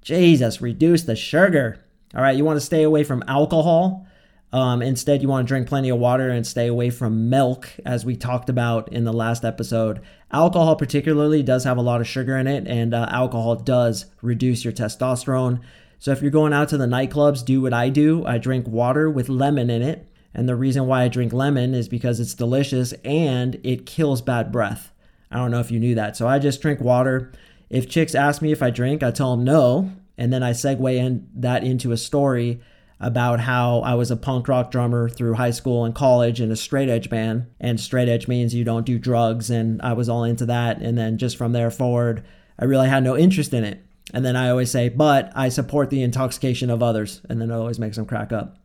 Jesus, 0.01 0.61
reduce 0.61 1.03
the 1.03 1.15
sugar. 1.15 1.83
All 2.15 2.21
right, 2.21 2.35
you 2.35 2.45
want 2.45 2.57
to 2.57 2.65
stay 2.65 2.83
away 2.83 3.03
from 3.03 3.23
alcohol. 3.27 4.07
Um, 4.51 4.81
instead, 4.81 5.21
you 5.21 5.27
want 5.27 5.47
to 5.47 5.47
drink 5.47 5.67
plenty 5.67 5.89
of 5.89 5.99
water 5.99 6.29
and 6.29 6.45
stay 6.45 6.67
away 6.67 6.89
from 6.89 7.29
milk, 7.29 7.69
as 7.85 8.03
we 8.03 8.15
talked 8.15 8.49
about 8.49 8.91
in 8.91 9.03
the 9.03 9.13
last 9.13 9.45
episode. 9.45 10.01
Alcohol, 10.31 10.75
particularly, 10.75 11.43
does 11.43 11.63
have 11.65 11.77
a 11.77 11.83
lot 11.83 12.01
of 12.01 12.07
sugar 12.07 12.35
in 12.37 12.47
it, 12.47 12.67
and 12.67 12.93
uh, 12.93 13.07
alcohol 13.11 13.55
does 13.55 14.07
reduce 14.21 14.63
your 14.63 14.73
testosterone. 14.73 15.61
So, 15.99 16.11
if 16.11 16.21
you're 16.21 16.31
going 16.31 16.53
out 16.53 16.69
to 16.69 16.77
the 16.77 16.87
nightclubs, 16.87 17.45
do 17.45 17.61
what 17.61 17.73
I 17.73 17.89
do. 17.89 18.25
I 18.25 18.37
drink 18.37 18.67
water 18.67 19.09
with 19.09 19.29
lemon 19.29 19.69
in 19.69 19.83
it. 19.83 20.07
And 20.33 20.47
the 20.47 20.55
reason 20.55 20.87
why 20.87 21.03
I 21.03 21.07
drink 21.09 21.33
lemon 21.33 21.73
is 21.73 21.89
because 21.89 22.19
it's 22.19 22.33
delicious 22.33 22.93
and 23.03 23.59
it 23.63 23.85
kills 23.85 24.21
bad 24.21 24.51
breath. 24.51 24.91
I 25.31 25.37
don't 25.37 25.51
know 25.51 25.59
if 25.59 25.71
you 25.71 25.79
knew 25.79 25.95
that. 25.95 26.15
So, 26.17 26.27
I 26.27 26.39
just 26.39 26.61
drink 26.61 26.79
water. 26.79 27.31
If 27.69 27.89
chicks 27.89 28.15
ask 28.15 28.41
me 28.41 28.51
if 28.51 28.63
I 28.63 28.69
drink, 28.69 29.03
I 29.03 29.11
tell 29.11 29.35
them 29.35 29.45
no. 29.45 29.91
And 30.17 30.33
then 30.33 30.43
I 30.43 30.51
segue 30.51 30.95
in 30.95 31.27
that 31.35 31.63
into 31.63 31.91
a 31.91 31.97
story 31.97 32.61
about 32.99 33.39
how 33.39 33.79
I 33.79 33.93
was 33.93 34.11
a 34.11 34.17
punk 34.17 34.47
rock 34.47 34.71
drummer 34.71 35.07
through 35.07 35.35
high 35.35 35.51
school 35.51 35.85
and 35.85 35.95
college 35.95 36.41
in 36.41 36.51
a 36.51 36.55
straight 36.55 36.89
edge 36.89 37.09
band. 37.09 37.45
And 37.59 37.79
straight 37.79 38.09
edge 38.09 38.27
means 38.27 38.53
you 38.53 38.65
don't 38.65 38.85
do 38.85 38.99
drugs. 38.99 39.49
And 39.49 39.81
I 39.81 39.93
was 39.93 40.09
all 40.09 40.25
into 40.25 40.45
that. 40.47 40.81
And 40.81 40.97
then 40.97 41.17
just 41.17 41.37
from 41.37 41.53
there 41.53 41.71
forward, 41.71 42.25
I 42.57 42.65
really 42.65 42.89
had 42.89 43.03
no 43.03 43.15
interest 43.15 43.53
in 43.53 43.63
it. 43.63 43.85
And 44.13 44.25
then 44.25 44.35
I 44.35 44.49
always 44.49 44.71
say, 44.71 44.89
but 44.89 45.31
I 45.35 45.49
support 45.49 45.89
the 45.89 46.03
intoxication 46.03 46.69
of 46.69 46.83
others. 46.83 47.21
And 47.29 47.39
then 47.39 47.51
it 47.51 47.55
always 47.55 47.79
makes 47.79 47.95
them 47.95 48.05
crack 48.05 48.33
up. 48.33 48.57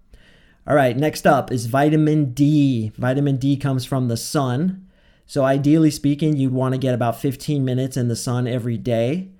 All 0.67 0.75
right, 0.75 0.97
next 0.97 1.27
up 1.27 1.53
is 1.53 1.67
vitamin 1.67 2.33
D. 2.33 2.91
Vitamin 2.97 3.37
D 3.37 3.56
comes 3.56 3.85
from 3.85 4.09
the 4.09 4.17
sun. 4.17 4.83
So, 5.26 5.44
ideally 5.44 5.91
speaking, 5.91 6.37
you'd 6.37 6.53
want 6.53 6.75
to 6.75 6.79
get 6.79 6.94
about 6.94 7.21
15 7.21 7.65
minutes 7.65 7.97
in 7.97 8.09
the 8.09 8.17
sun 8.17 8.47
every 8.47 8.76
day. 8.76 9.31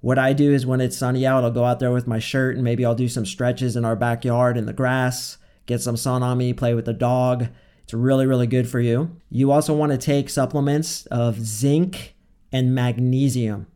What 0.00 0.18
I 0.18 0.32
do 0.32 0.52
is 0.52 0.66
when 0.66 0.80
it's 0.80 0.96
sunny 0.96 1.26
out, 1.26 1.44
I'll 1.44 1.50
go 1.50 1.64
out 1.64 1.80
there 1.80 1.92
with 1.92 2.06
my 2.06 2.18
shirt 2.18 2.56
and 2.56 2.64
maybe 2.64 2.84
I'll 2.84 2.94
do 2.94 3.08
some 3.08 3.24
stretches 3.24 3.76
in 3.76 3.84
our 3.84 3.96
backyard 3.96 4.56
in 4.56 4.66
the 4.66 4.72
grass, 4.72 5.38
get 5.66 5.80
some 5.80 5.96
sun 5.96 6.22
on 6.22 6.38
me, 6.38 6.52
play 6.52 6.74
with 6.74 6.84
the 6.84 6.92
dog. 6.92 7.48
It's 7.84 7.94
really, 7.94 8.26
really 8.26 8.46
good 8.46 8.68
for 8.68 8.80
you. 8.80 9.16
You 9.30 9.50
also 9.50 9.74
want 9.74 9.92
to 9.92 9.98
take 9.98 10.30
supplements 10.30 11.06
of 11.06 11.40
zinc 11.40 12.14
and 12.52 12.74
magnesium. 12.74 13.66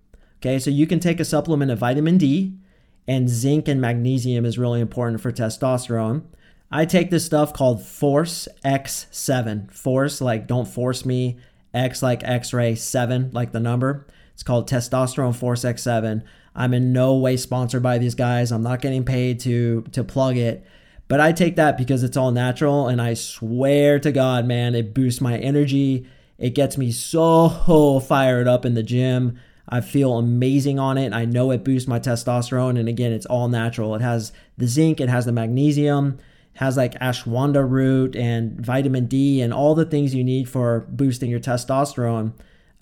Okay, 0.40 0.58
so 0.58 0.70
you 0.70 0.86
can 0.86 1.00
take 1.00 1.18
a 1.18 1.24
supplement 1.24 1.70
of 1.70 1.78
vitamin 1.78 2.16
D, 2.16 2.58
and 3.06 3.28
zinc 3.28 3.66
and 3.66 3.80
magnesium 3.80 4.44
is 4.44 4.58
really 4.58 4.80
important 4.80 5.20
for 5.20 5.32
testosterone. 5.32 6.24
I 6.70 6.84
take 6.84 7.10
this 7.10 7.24
stuff 7.24 7.52
called 7.52 7.82
Force 7.82 8.46
X7. 8.64 9.72
Force, 9.72 10.20
like 10.20 10.46
don't 10.46 10.68
force 10.68 11.04
me, 11.04 11.38
X 11.78 12.02
like 12.02 12.22
X 12.24 12.52
ray, 12.52 12.74
7 12.74 13.30
like 13.32 13.52
the 13.52 13.60
number. 13.60 14.06
It's 14.34 14.42
called 14.42 14.68
Testosterone 14.68 15.34
Force 15.34 15.64
X7. 15.64 16.22
I'm 16.54 16.74
in 16.74 16.92
no 16.92 17.16
way 17.16 17.36
sponsored 17.36 17.82
by 17.82 17.98
these 17.98 18.14
guys. 18.14 18.52
I'm 18.52 18.62
not 18.62 18.80
getting 18.80 19.04
paid 19.04 19.40
to 19.40 19.82
to 19.92 20.04
plug 20.04 20.36
it. 20.36 20.64
But 21.08 21.20
I 21.20 21.32
take 21.32 21.56
that 21.56 21.78
because 21.78 22.02
it's 22.02 22.16
all 22.16 22.30
natural 22.30 22.86
and 22.86 23.00
I 23.00 23.14
swear 23.14 23.98
to 24.00 24.12
God, 24.12 24.46
man, 24.46 24.74
it 24.74 24.92
boosts 24.92 25.22
my 25.22 25.38
energy. 25.38 26.06
It 26.36 26.54
gets 26.54 26.76
me 26.76 26.92
so 26.92 28.00
fired 28.06 28.46
up 28.46 28.66
in 28.66 28.74
the 28.74 28.82
gym. 28.82 29.38
I 29.68 29.80
feel 29.80 30.18
amazing 30.18 30.78
on 30.78 30.98
it. 30.98 31.12
I 31.12 31.24
know 31.24 31.50
it 31.50 31.64
boosts 31.64 31.88
my 31.88 31.98
testosterone 31.98 32.78
and 32.78 32.88
again, 32.88 33.12
it's 33.12 33.26
all 33.26 33.48
natural. 33.48 33.94
It 33.94 34.02
has 34.02 34.32
the 34.56 34.66
zinc, 34.66 35.00
it 35.00 35.08
has 35.08 35.24
the 35.24 35.32
magnesium, 35.32 36.18
has 36.58 36.76
like 36.76 36.94
ashwagandha 36.94 37.68
root 37.68 38.14
and 38.14 38.60
vitamin 38.60 39.06
D 39.06 39.40
and 39.40 39.52
all 39.52 39.74
the 39.74 39.84
things 39.84 40.14
you 40.14 40.22
need 40.22 40.48
for 40.48 40.86
boosting 40.90 41.30
your 41.30 41.40
testosterone 41.40 42.32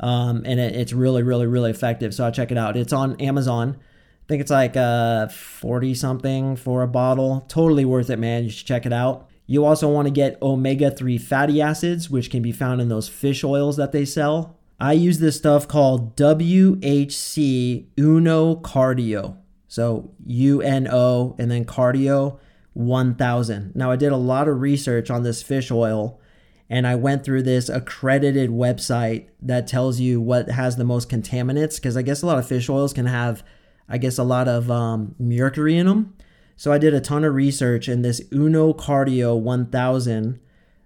um, 0.00 0.42
and 0.44 0.60
it, 0.60 0.74
it's 0.76 0.92
really, 0.92 1.22
really, 1.22 1.46
really 1.46 1.70
effective. 1.70 2.14
So 2.14 2.26
I 2.26 2.30
check 2.30 2.50
it 2.50 2.58
out. 2.58 2.76
It's 2.76 2.92
on 2.92 3.20
Amazon. 3.20 3.76
I 3.78 4.26
think 4.28 4.40
it's 4.40 4.50
like 4.50 4.76
uh, 4.76 5.28
40 5.28 5.94
something 5.94 6.56
for 6.56 6.82
a 6.82 6.88
bottle. 6.88 7.44
Totally 7.48 7.84
worth 7.84 8.10
it, 8.10 8.18
man. 8.18 8.44
You 8.44 8.50
should 8.50 8.66
check 8.66 8.86
it 8.86 8.92
out. 8.92 9.28
You 9.46 9.64
also 9.64 9.88
want 9.88 10.06
to 10.06 10.12
get 10.12 10.40
omega 10.42 10.90
3 10.90 11.18
fatty 11.18 11.62
acids, 11.62 12.10
which 12.10 12.30
can 12.30 12.42
be 12.42 12.52
found 12.52 12.80
in 12.80 12.88
those 12.88 13.08
fish 13.08 13.44
oils 13.44 13.76
that 13.76 13.92
they 13.92 14.04
sell. 14.04 14.58
I 14.78 14.92
use 14.92 15.20
this 15.20 15.36
stuff 15.36 15.68
called 15.68 16.16
WHC 16.16 17.86
Uno 17.98 18.56
Cardio. 18.56 19.38
So 19.68 20.10
U 20.26 20.60
N 20.60 20.88
O 20.90 21.34
and 21.38 21.50
then 21.50 21.64
cardio 21.64 22.38
1000. 22.76 23.72
Now, 23.74 23.90
I 23.90 23.96
did 23.96 24.12
a 24.12 24.16
lot 24.16 24.48
of 24.48 24.60
research 24.60 25.10
on 25.10 25.22
this 25.22 25.42
fish 25.42 25.70
oil 25.70 26.20
and 26.68 26.86
I 26.86 26.96
went 26.96 27.24
through 27.24 27.42
this 27.42 27.68
accredited 27.68 28.50
website 28.50 29.28
that 29.42 29.66
tells 29.66 30.00
you 30.00 30.20
what 30.20 30.48
has 30.48 30.76
the 30.76 30.84
most 30.84 31.08
contaminants 31.08 31.76
because 31.76 31.96
I 31.96 32.02
guess 32.02 32.22
a 32.22 32.26
lot 32.26 32.38
of 32.38 32.46
fish 32.46 32.68
oils 32.68 32.92
can 32.92 33.06
have, 33.06 33.44
I 33.88 33.98
guess, 33.98 34.18
a 34.18 34.24
lot 34.24 34.48
of 34.48 34.70
um, 34.70 35.14
mercury 35.18 35.76
in 35.76 35.86
them. 35.86 36.14
So 36.56 36.72
I 36.72 36.78
did 36.78 36.94
a 36.94 37.00
ton 37.00 37.24
of 37.24 37.34
research, 37.34 37.86
and 37.86 38.04
this 38.04 38.20
Uno 38.32 38.72
Cardio 38.72 39.38
1000 39.38 40.40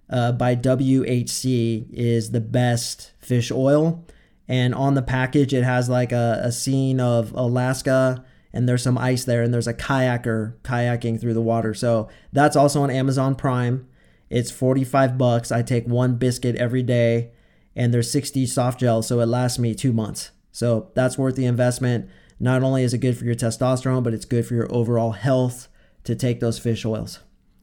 uh, 0.09 0.31
by 0.33 0.55
WHC 0.55 1.87
is 1.91 2.31
the 2.31 2.41
best 2.41 3.13
fish 3.19 3.51
oil. 3.51 4.05
And 4.49 4.75
on 4.75 4.95
the 4.95 5.01
package, 5.01 5.53
it 5.53 5.63
has 5.63 5.87
like 5.87 6.11
a, 6.11 6.41
a 6.43 6.51
scene 6.51 6.99
of 6.99 7.31
Alaska, 7.31 8.23
and 8.53 8.67
there's 8.67 8.83
some 8.83 8.97
ice 8.97 9.23
there, 9.23 9.43
and 9.43 9.53
there's 9.53 9.67
a 9.67 9.73
kayaker 9.73 10.55
kayaking 10.63 11.19
through 11.19 11.33
the 11.33 11.41
water. 11.41 11.73
So 11.73 12.09
that's 12.33 12.55
also 12.55 12.81
on 12.81 12.89
Amazon 12.89 13.35
Prime. 13.35 13.87
It's 14.29 14.51
45 14.51 15.17
bucks. 15.17 15.51
I 15.51 15.61
take 15.61 15.87
one 15.87 16.15
biscuit 16.15 16.55
every 16.55 16.83
day 16.83 17.31
and 17.75 17.93
there's 17.93 18.11
60 18.11 18.45
soft 18.45 18.79
gels, 18.79 19.07
so 19.07 19.19
it 19.19 19.25
lasts 19.25 19.59
me 19.59 19.73
two 19.73 19.93
months. 19.93 20.31
So 20.51 20.89
that's 20.93 21.17
worth 21.17 21.35
the 21.35 21.45
investment. 21.45 22.09
Not 22.39 22.63
only 22.63 22.83
is 22.83 22.93
it 22.93 22.99
good 22.99 23.17
for 23.17 23.25
your 23.25 23.35
testosterone, 23.35 24.03
but 24.03 24.13
it's 24.13 24.25
good 24.25 24.45
for 24.45 24.55
your 24.55 24.73
overall 24.73 25.11
health 25.11 25.67
to 26.05 26.15
take 26.15 26.39
those 26.39 26.59
fish 26.59 26.85
oils. 26.85 27.19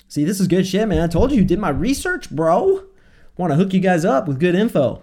See, 0.08 0.24
this 0.24 0.40
is 0.40 0.46
good 0.46 0.66
shit, 0.66 0.88
man. 0.88 1.00
I 1.00 1.06
told 1.06 1.30
you, 1.30 1.38
you 1.38 1.44
did 1.44 1.58
my 1.58 1.70
research, 1.70 2.30
bro. 2.30 2.84
Want 3.36 3.50
to 3.50 3.56
hook 3.56 3.74
you 3.74 3.80
guys 3.80 4.04
up 4.04 4.26
with 4.26 4.40
good 4.40 4.54
info. 4.54 5.02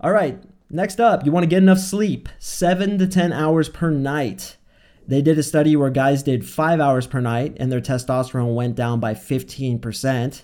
All 0.00 0.12
right, 0.12 0.38
next 0.70 1.00
up, 1.00 1.24
you 1.24 1.32
want 1.32 1.44
to 1.44 1.48
get 1.48 1.62
enough 1.62 1.78
sleep, 1.78 2.28
seven 2.38 2.98
to 2.98 3.06
10 3.06 3.32
hours 3.32 3.70
per 3.70 3.90
night. 3.90 4.57
They 5.08 5.22
did 5.22 5.38
a 5.38 5.42
study 5.42 5.74
where 5.74 5.88
guys 5.88 6.22
did 6.22 6.46
five 6.46 6.80
hours 6.80 7.06
per 7.06 7.20
night 7.20 7.56
and 7.58 7.72
their 7.72 7.80
testosterone 7.80 8.54
went 8.54 8.76
down 8.76 9.00
by 9.00 9.14
15%. 9.14 10.42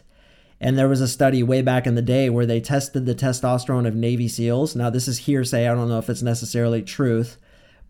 And 0.59 0.79
there 0.79 0.89
was 0.89 1.03
a 1.03 1.09
study 1.09 1.43
way 1.43 1.61
back 1.61 1.87
in 1.87 1.97
the 1.97 2.03
day 2.03 2.31
where 2.31 2.47
they 2.47 2.61
tested 2.63 3.05
the 3.05 3.15
testosterone 3.15 3.87
of 3.87 3.95
Navy 3.95 4.27
SEALs. 4.27 4.75
Now, 4.75 4.89
this 4.89 5.07
is 5.07 5.19
hearsay. 5.19 5.69
I 5.69 5.75
don't 5.75 5.91
know 5.91 5.99
if 5.99 6.09
it's 6.09 6.23
necessarily 6.23 6.81
truth, 6.81 7.37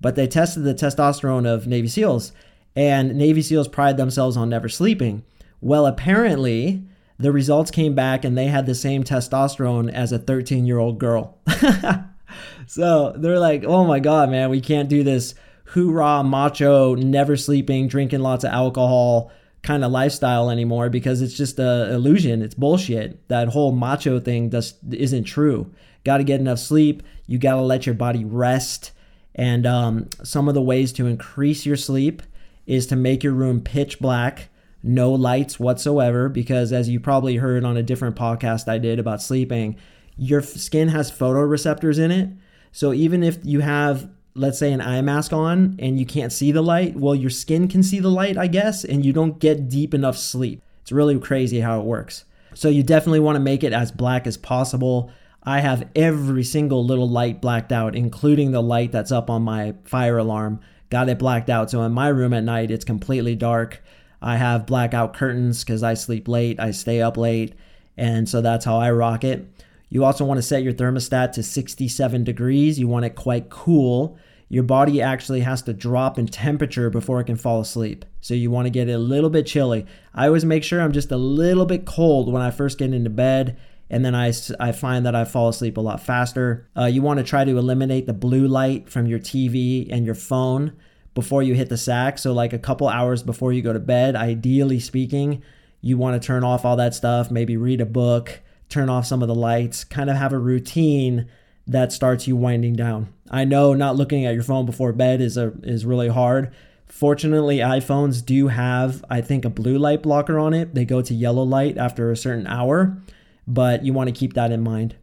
but 0.01 0.17
they 0.17 0.27
tested 0.27 0.65
the 0.65 0.75
testosterone 0.75 1.47
of 1.47 1.69
Navy 1.69 1.87
SEALs. 1.87 2.33
And 2.75 3.15
Navy 3.15 3.43
SEALs 3.43 3.69
pride 3.69 3.97
themselves 3.97 4.37
on 4.37 4.49
never 4.49 4.69
sleeping. 4.69 5.23
Well, 5.61 5.87
apparently, 5.87 6.83
the 7.21 7.31
results 7.31 7.71
came 7.71 7.95
back 7.95 8.25
and 8.25 8.37
they 8.37 8.47
had 8.47 8.67
the 8.67 8.75
same 8.75 9.05
testosterone 9.05 9.93
as 9.93 10.11
a 10.11 10.19
13 10.19 10.67
year 10.67 10.79
old 10.79 10.99
girl. 10.99 11.39
so 12.67 13.13
they're 13.17 13.39
like, 13.39 13.63
oh 13.63 13.85
my 13.85 14.01
God, 14.01 14.29
man, 14.29 14.51
we 14.51 14.61
can't 14.61 14.89
do 14.89 15.05
this 15.05 15.37
hoorah, 15.65 16.23
macho, 16.25 16.95
never 16.95 17.37
sleeping, 17.37 17.89
drinking 17.89 18.21
lots 18.21 18.45
of 18.45 18.51
alcohol 18.51 19.33
kind 19.65 19.83
of 19.83 19.91
lifestyle 19.91 20.51
anymore 20.51 20.91
because 20.91 21.23
it's 21.23 21.35
just 21.35 21.59
a 21.59 21.93
illusion. 21.93 22.43
It's 22.43 22.55
bullshit. 22.55 23.27
That 23.29 23.49
whole 23.49 23.73
macho 23.73 24.21
thing 24.21 24.51
just 24.51 24.77
isn't 24.93 25.25
true. 25.25 25.73
Got 26.05 26.19
to 26.19 26.25
get 26.25 26.39
enough 26.39 26.59
sleep. 26.59 27.03
You 27.27 27.39
got 27.39 27.55
to 27.55 27.63
let 27.63 27.87
your 27.87 27.95
body 27.95 28.25
rest. 28.25 28.93
And 29.35 29.67
um, 29.67 30.11
some 30.23 30.49
of 30.49 30.55
the 30.55 30.63
ways 30.63 30.93
to 30.93 31.07
increase 31.07 31.65
your 31.67 31.77
sleep 31.77 32.23
is 32.67 32.87
to 32.89 32.97
make 32.97 33.25
your 33.25 33.33
room 33.33 33.61
pitch 33.61 33.99
black, 33.99 34.51
no 34.83 35.13
lights 35.13 35.59
whatsoever. 35.59 36.29
Because 36.29 36.73
as 36.73 36.91
you 36.91 37.01
probably 37.01 37.37
heard 37.37 37.65
on 37.65 37.79
a 37.79 37.83
different 37.83 38.17
podcast 38.17 38.69
I 38.69 38.79
did 38.79 38.99
about 38.99 39.23
sleeping, 39.23 39.77
your 40.17 40.43
skin 40.43 40.89
has 40.89 41.11
photoreceptors 41.11 41.99
in 41.99 42.11
it. 42.11 42.29
So 42.71 42.93
even 42.93 43.23
if 43.23 43.39
you 43.43 43.61
have 43.61 44.11
let's 44.35 44.59
say 44.59 44.73
an 44.73 44.81
eye 44.81 45.01
mask 45.01 45.33
on 45.33 45.77
and 45.79 45.99
you 45.99 46.07
can't 46.07 46.33
see 46.33 46.51
the 46.53 46.63
light, 46.63 46.97
well, 46.97 47.15
your 47.15 47.31
skin 47.31 47.69
can 47.69 47.83
see 47.83 48.01
the 48.01 48.11
light, 48.11 48.37
I 48.37 48.47
guess, 48.47 48.85
and 48.85 49.05
you 49.05 49.13
don't 49.13 49.39
get 49.39 49.69
deep 49.69 49.95
enough 49.95 50.17
sleep. 50.17 50.63
It's 50.83 50.93
really 50.93 51.19
crazy 51.19 51.61
how 51.61 51.81
it 51.81 51.87
works. 51.87 52.25
So 52.55 52.69
you 52.69 52.83
definitely 52.83 53.21
want 53.21 53.37
to 53.37 53.41
make 53.41 53.65
it 53.65 53.73
as 53.73 53.91
black 53.91 54.27
as 54.27 54.37
possible. 54.37 55.11
I 55.43 55.61
have 55.61 55.89
every 55.95 56.45
single 56.45 56.85
little 56.85 57.09
light 57.09 57.41
blacked 57.41 57.73
out, 57.73 57.95
including 57.95 58.53
the 58.53 58.63
light 58.63 58.93
that's 58.93 59.13
up 59.13 59.31
on 59.31 59.43
my 59.43 59.75
fire 59.85 60.19
alarm. 60.19 60.61
Got 60.91 61.09
it 61.09 61.19
blacked 61.19 61.51
out. 61.51 61.71
So 61.71 61.83
in 61.83 61.93
my 61.93 62.09
room 62.09 62.33
at 62.33 62.45
night, 62.45 62.71
it's 62.71 62.85
completely 62.85 63.35
dark. 63.35 63.83
I 64.23 64.37
have 64.37 64.67
blackout 64.67 65.15
curtains 65.15 65.65
because 65.65 65.83
I 65.83 65.95
sleep 65.95 66.29
late, 66.29 66.59
I 66.59 66.71
stay 66.71 67.03
up 67.03 67.19
late, 67.19 67.55
and 67.97 68.27
so 68.27 68.41
that's 68.41 68.65
how 68.65 68.79
I 68.79 68.91
rock 68.91 69.23
it. 69.23 69.47
You 69.91 70.05
also 70.05 70.25
want 70.25 70.39
to 70.39 70.43
set 70.43 70.63
your 70.63 70.73
thermostat 70.73 71.33
to 71.33 71.43
67 71.43 72.25
degrees. 72.25 72.79
You 72.79 72.89
want 72.89 73.05
it 73.05 73.17
quite 73.17 73.51
cool. 73.51 74.19
Your 74.49 74.63
body 74.63 75.01
actually 75.01 75.41
has 75.41 75.63
to 75.63 75.73
drop 75.73 76.19
in 76.19 76.27
temperature 76.27 76.91
before 76.91 77.21
it 77.21 77.25
can 77.25 77.37
fall 77.37 77.61
asleep. 77.61 78.05
So 78.21 78.35
you 78.35 78.51
want 78.51 78.67
to 78.67 78.71
get 78.71 78.89
a 78.89 78.99
little 78.99 79.31
bit 79.31 79.47
chilly. 79.47 79.87
I 80.15 80.27
always 80.27 80.45
make 80.45 80.65
sure 80.65 80.81
I'm 80.81 80.93
just 80.93 81.11
a 81.11 81.17
little 81.17 81.67
bit 81.67 81.87
cold 81.87 82.33
when 82.33 82.43
I 82.43 82.51
first 82.51 82.79
get 82.79 82.93
into 82.93 83.11
bed. 83.11 83.59
And 83.91 84.05
then 84.05 84.15
I, 84.15 84.33
I 84.59 84.73
find 84.73 85.05
that 85.07 85.15
I 85.15 85.25
fall 85.25 85.49
asleep 85.49 85.77
a 85.77 85.81
lot 85.81 86.01
faster. 86.01 86.69
Uh, 86.77 86.87
you 86.87 87.03
want 87.03 87.19
to 87.19 87.25
try 87.25 87.45
to 87.45 87.59
eliminate 87.59 88.07
the 88.07 88.13
blue 88.13 88.47
light 88.47 88.89
from 88.89 89.07
your 89.07 89.19
TV 89.19 89.89
and 89.91 90.07
your 90.07 90.15
phone 90.15 90.73
before 91.15 91.43
you 91.43 91.55
hit 91.55 91.69
the 91.69 91.77
sack. 91.77 92.19
So, 92.19 92.33
like 92.33 92.53
a 92.53 92.59
couple 92.59 92.89
hours 92.89 93.23
before 93.23 93.53
you 93.53 93.63
go 93.63 93.73
to 93.73 93.79
bed, 93.79 94.17
ideally 94.17 94.81
speaking, 94.81 95.43
you 95.81 95.97
want 95.99 96.21
to 96.21 96.27
turn 96.27 96.45
off 96.45 96.65
all 96.65 96.77
that 96.77 96.95
stuff, 96.95 97.31
maybe 97.31 97.57
read 97.57 97.81
a 97.81 97.87
book, 97.87 98.41
turn 98.69 98.89
off 98.89 99.07
some 99.07 99.23
of 99.23 99.29
the 99.29 99.35
lights, 99.35 99.85
kind 99.85 100.09
of 100.09 100.17
have 100.17 100.33
a 100.33 100.39
routine 100.39 101.29
that 101.67 101.93
starts 101.93 102.27
you 102.27 102.37
winding 102.37 102.75
down. 102.75 103.13
I 103.31 103.45
know 103.45 103.75
not 103.75 103.97
looking 103.97 104.27
at 104.27 104.35
your 104.35 104.43
phone 104.43 104.67
before 104.67 104.93
bed 104.93 105.21
is 105.21 105.37
a 105.37 105.53
is 105.63 105.87
really 105.87 106.09
hard. 106.09 106.55
Fortunately, 106.87 107.59
iPhones 107.59 108.25
do 108.25 108.49
have 108.49 109.05
I 109.09 109.21
think 109.21 109.45
a 109.45 109.51
blue 109.51 109.79
light 109.79 110.03
blocker 110.03 110.39
on 110.39 110.55
it. 110.55 110.75
They 110.75 110.85
go 110.85 111.03
to 111.03 111.15
yellow 111.15 111.43
light 111.43 111.79
after 111.79 112.11
a 112.11 112.17
certain 112.17 112.47
hour, 112.47 112.99
but 113.47 113.85
you 113.85 113.93
want 113.93 114.09
to 114.09 114.19
keep 114.19 114.35
that 114.35 114.53
in 114.53 114.63
mind. 114.63 114.97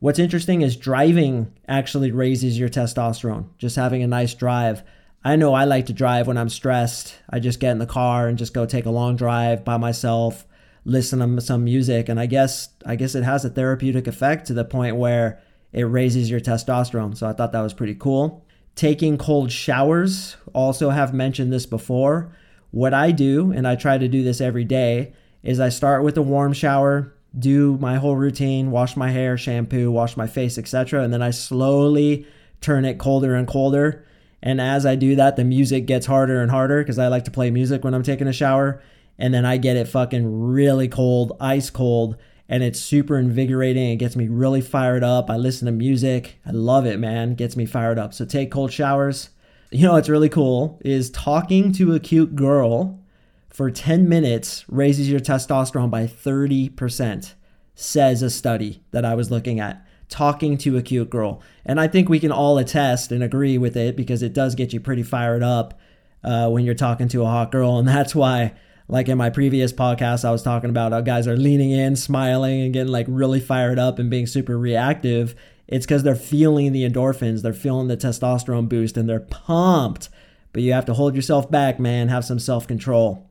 What's 0.00 0.18
interesting 0.18 0.60
is 0.60 0.76
driving 0.76 1.52
actually 1.66 2.10
raises 2.10 2.58
your 2.58 2.68
testosterone. 2.68 3.46
Just 3.56 3.76
having 3.76 4.02
a 4.02 4.06
nice 4.06 4.34
drive. 4.34 4.82
I 5.24 5.36
know 5.36 5.54
I 5.54 5.64
like 5.64 5.86
to 5.86 5.94
drive 5.94 6.26
when 6.26 6.36
I'm 6.36 6.50
stressed. 6.50 7.14
I 7.30 7.38
just 7.38 7.60
get 7.60 7.70
in 7.70 7.78
the 7.78 7.86
car 7.86 8.28
and 8.28 8.36
just 8.36 8.52
go 8.52 8.66
take 8.66 8.84
a 8.84 8.90
long 8.90 9.16
drive 9.16 9.64
by 9.64 9.78
myself, 9.78 10.44
listen 10.84 11.20
to 11.20 11.40
some 11.40 11.64
music, 11.64 12.10
and 12.10 12.20
I 12.20 12.26
guess 12.26 12.68
I 12.84 12.96
guess 12.96 13.14
it 13.14 13.22
has 13.22 13.46
a 13.46 13.48
therapeutic 13.48 14.06
effect 14.06 14.48
to 14.48 14.52
the 14.52 14.64
point 14.64 14.96
where 14.96 15.40
it 15.74 15.82
raises 15.82 16.30
your 16.30 16.40
testosterone. 16.40 17.16
So 17.16 17.26
I 17.26 17.32
thought 17.32 17.52
that 17.52 17.60
was 17.60 17.74
pretty 17.74 17.96
cool. 17.96 18.46
Taking 18.76 19.18
cold 19.18 19.50
showers, 19.50 20.36
also 20.54 20.90
have 20.90 21.12
mentioned 21.12 21.52
this 21.52 21.66
before. 21.66 22.32
What 22.70 22.94
I 22.94 23.10
do, 23.10 23.50
and 23.50 23.66
I 23.66 23.74
try 23.74 23.98
to 23.98 24.08
do 24.08 24.22
this 24.22 24.40
every 24.40 24.64
day, 24.64 25.12
is 25.42 25.58
I 25.60 25.68
start 25.68 26.04
with 26.04 26.16
a 26.16 26.22
warm 26.22 26.52
shower, 26.52 27.12
do 27.36 27.76
my 27.78 27.96
whole 27.96 28.14
routine, 28.14 28.70
wash 28.70 28.96
my 28.96 29.10
hair, 29.10 29.36
shampoo, 29.36 29.90
wash 29.90 30.16
my 30.16 30.28
face, 30.28 30.58
etc. 30.58 31.02
And 31.02 31.12
then 31.12 31.22
I 31.22 31.30
slowly 31.30 32.26
turn 32.60 32.84
it 32.84 32.98
colder 32.98 33.34
and 33.34 33.46
colder. 33.46 34.06
And 34.42 34.60
as 34.60 34.86
I 34.86 34.94
do 34.94 35.16
that, 35.16 35.34
the 35.34 35.44
music 35.44 35.86
gets 35.86 36.06
harder 36.06 36.40
and 36.40 36.50
harder 36.50 36.82
because 36.82 37.00
I 37.00 37.08
like 37.08 37.24
to 37.24 37.30
play 37.32 37.50
music 37.50 37.82
when 37.82 37.94
I'm 37.94 38.04
taking 38.04 38.28
a 38.28 38.32
shower. 38.32 38.80
And 39.18 39.34
then 39.34 39.44
I 39.44 39.56
get 39.56 39.76
it 39.76 39.88
fucking 39.88 40.40
really 40.52 40.86
cold, 40.86 41.36
ice 41.40 41.70
cold 41.70 42.16
and 42.48 42.62
it's 42.62 42.80
super 42.80 43.18
invigorating. 43.18 43.90
It 43.90 43.96
gets 43.96 44.16
me 44.16 44.28
really 44.28 44.60
fired 44.60 45.02
up. 45.02 45.30
I 45.30 45.36
listen 45.36 45.66
to 45.66 45.72
music. 45.72 46.38
I 46.44 46.50
love 46.50 46.86
it, 46.86 46.98
man. 46.98 47.34
gets 47.34 47.56
me 47.56 47.66
fired 47.66 47.98
up. 47.98 48.12
So 48.12 48.24
take 48.24 48.50
cold 48.50 48.72
showers. 48.72 49.30
You 49.70 49.86
know 49.86 49.94
what's 49.94 50.08
really 50.08 50.28
cool 50.28 50.80
is 50.84 51.10
talking 51.10 51.72
to 51.72 51.94
a 51.94 52.00
cute 52.00 52.36
girl 52.36 53.00
for 53.48 53.70
10 53.70 54.08
minutes 54.08 54.64
raises 54.68 55.08
your 55.08 55.20
testosterone 55.20 55.90
by 55.90 56.06
30%, 56.06 57.34
says 57.74 58.22
a 58.22 58.30
study 58.30 58.82
that 58.90 59.04
I 59.04 59.14
was 59.14 59.30
looking 59.30 59.60
at. 59.60 59.86
Talking 60.08 60.58
to 60.58 60.76
a 60.76 60.82
cute 60.82 61.08
girl. 61.08 61.40
And 61.64 61.80
I 61.80 61.88
think 61.88 62.08
we 62.08 62.20
can 62.20 62.30
all 62.30 62.58
attest 62.58 63.10
and 63.10 63.22
agree 63.22 63.56
with 63.56 63.76
it 63.76 63.96
because 63.96 64.22
it 64.22 64.32
does 64.32 64.54
get 64.54 64.72
you 64.72 64.80
pretty 64.80 65.02
fired 65.02 65.42
up 65.42 65.78
uh, 66.22 66.50
when 66.50 66.64
you're 66.64 66.74
talking 66.74 67.08
to 67.08 67.22
a 67.22 67.26
hot 67.26 67.50
girl. 67.50 67.78
And 67.78 67.88
that's 67.88 68.14
why 68.14 68.54
like 68.88 69.08
in 69.08 69.16
my 69.16 69.30
previous 69.30 69.72
podcast, 69.72 70.24
I 70.24 70.30
was 70.30 70.42
talking 70.42 70.70
about 70.70 70.92
how 70.92 71.00
guys 71.00 71.26
are 71.26 71.36
leaning 71.36 71.70
in, 71.70 71.96
smiling, 71.96 72.62
and 72.62 72.72
getting 72.72 72.92
like 72.92 73.06
really 73.08 73.40
fired 73.40 73.78
up 73.78 73.98
and 73.98 74.10
being 74.10 74.26
super 74.26 74.58
reactive. 74.58 75.34
It's 75.66 75.86
because 75.86 76.02
they're 76.02 76.14
feeling 76.14 76.72
the 76.72 76.88
endorphins, 76.88 77.42
they're 77.42 77.54
feeling 77.54 77.88
the 77.88 77.96
testosterone 77.96 78.68
boost, 78.68 78.96
and 78.96 79.08
they're 79.08 79.20
pumped. 79.20 80.10
But 80.52 80.62
you 80.62 80.72
have 80.72 80.84
to 80.86 80.94
hold 80.94 81.16
yourself 81.16 81.50
back, 81.50 81.80
man. 81.80 82.08
Have 82.08 82.24
some 82.24 82.38
self 82.38 82.66
control. 82.66 83.28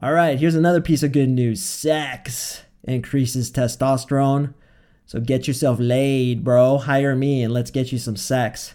All 0.00 0.12
right, 0.12 0.38
here's 0.38 0.54
another 0.54 0.80
piece 0.80 1.02
of 1.02 1.12
good 1.12 1.28
news 1.28 1.62
sex 1.62 2.62
increases 2.84 3.50
testosterone. 3.50 4.54
So 5.06 5.20
get 5.20 5.46
yourself 5.46 5.78
laid, 5.80 6.44
bro. 6.44 6.78
Hire 6.78 7.14
me 7.14 7.42
and 7.42 7.52
let's 7.52 7.70
get 7.70 7.92
you 7.92 7.98
some 7.98 8.16
sex. 8.16 8.74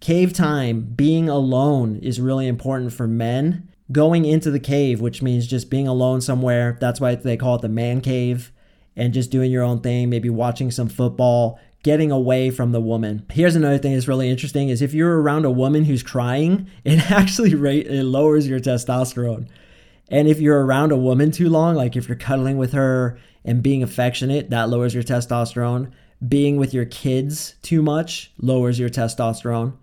Cave 0.00 0.32
time, 0.32 0.80
being 0.80 1.28
alone, 1.28 1.96
is 1.96 2.20
really 2.20 2.46
important 2.46 2.92
for 2.92 3.08
men 3.08 3.67
going 3.90 4.24
into 4.24 4.50
the 4.50 4.60
cave, 4.60 5.00
which 5.00 5.22
means 5.22 5.46
just 5.46 5.70
being 5.70 5.88
alone 5.88 6.20
somewhere. 6.20 6.76
That's 6.80 7.00
why 7.00 7.14
they 7.14 7.36
call 7.36 7.56
it 7.56 7.62
the 7.62 7.68
man 7.68 8.00
cave 8.00 8.52
and 8.96 9.14
just 9.14 9.30
doing 9.30 9.50
your 9.50 9.62
own 9.62 9.80
thing, 9.80 10.10
maybe 10.10 10.28
watching 10.28 10.70
some 10.70 10.88
football, 10.88 11.58
getting 11.82 12.10
away 12.10 12.50
from 12.50 12.72
the 12.72 12.80
woman. 12.80 13.24
Here's 13.30 13.56
another 13.56 13.78
thing 13.78 13.94
that's 13.94 14.08
really 14.08 14.28
interesting 14.28 14.68
is 14.68 14.82
if 14.82 14.92
you're 14.92 15.20
around 15.20 15.44
a 15.44 15.50
woman 15.50 15.84
who's 15.84 16.02
crying, 16.02 16.68
it 16.84 17.10
actually 17.10 17.52
it 17.52 18.04
lowers 18.04 18.46
your 18.46 18.60
testosterone. 18.60 19.48
And 20.10 20.26
if 20.26 20.40
you're 20.40 20.64
around 20.64 20.92
a 20.92 20.96
woman 20.96 21.30
too 21.30 21.48
long, 21.48 21.74
like 21.74 21.94
if 21.94 22.08
you're 22.08 22.16
cuddling 22.16 22.56
with 22.56 22.72
her 22.72 23.18
and 23.44 23.62
being 23.62 23.82
affectionate, 23.82 24.50
that 24.50 24.68
lowers 24.68 24.94
your 24.94 25.02
testosterone. 25.02 25.92
Being 26.26 26.56
with 26.56 26.74
your 26.74 26.86
kids 26.86 27.54
too 27.62 27.80
much 27.80 28.32
lowers 28.38 28.78
your 28.78 28.88
testosterone. 28.88 29.74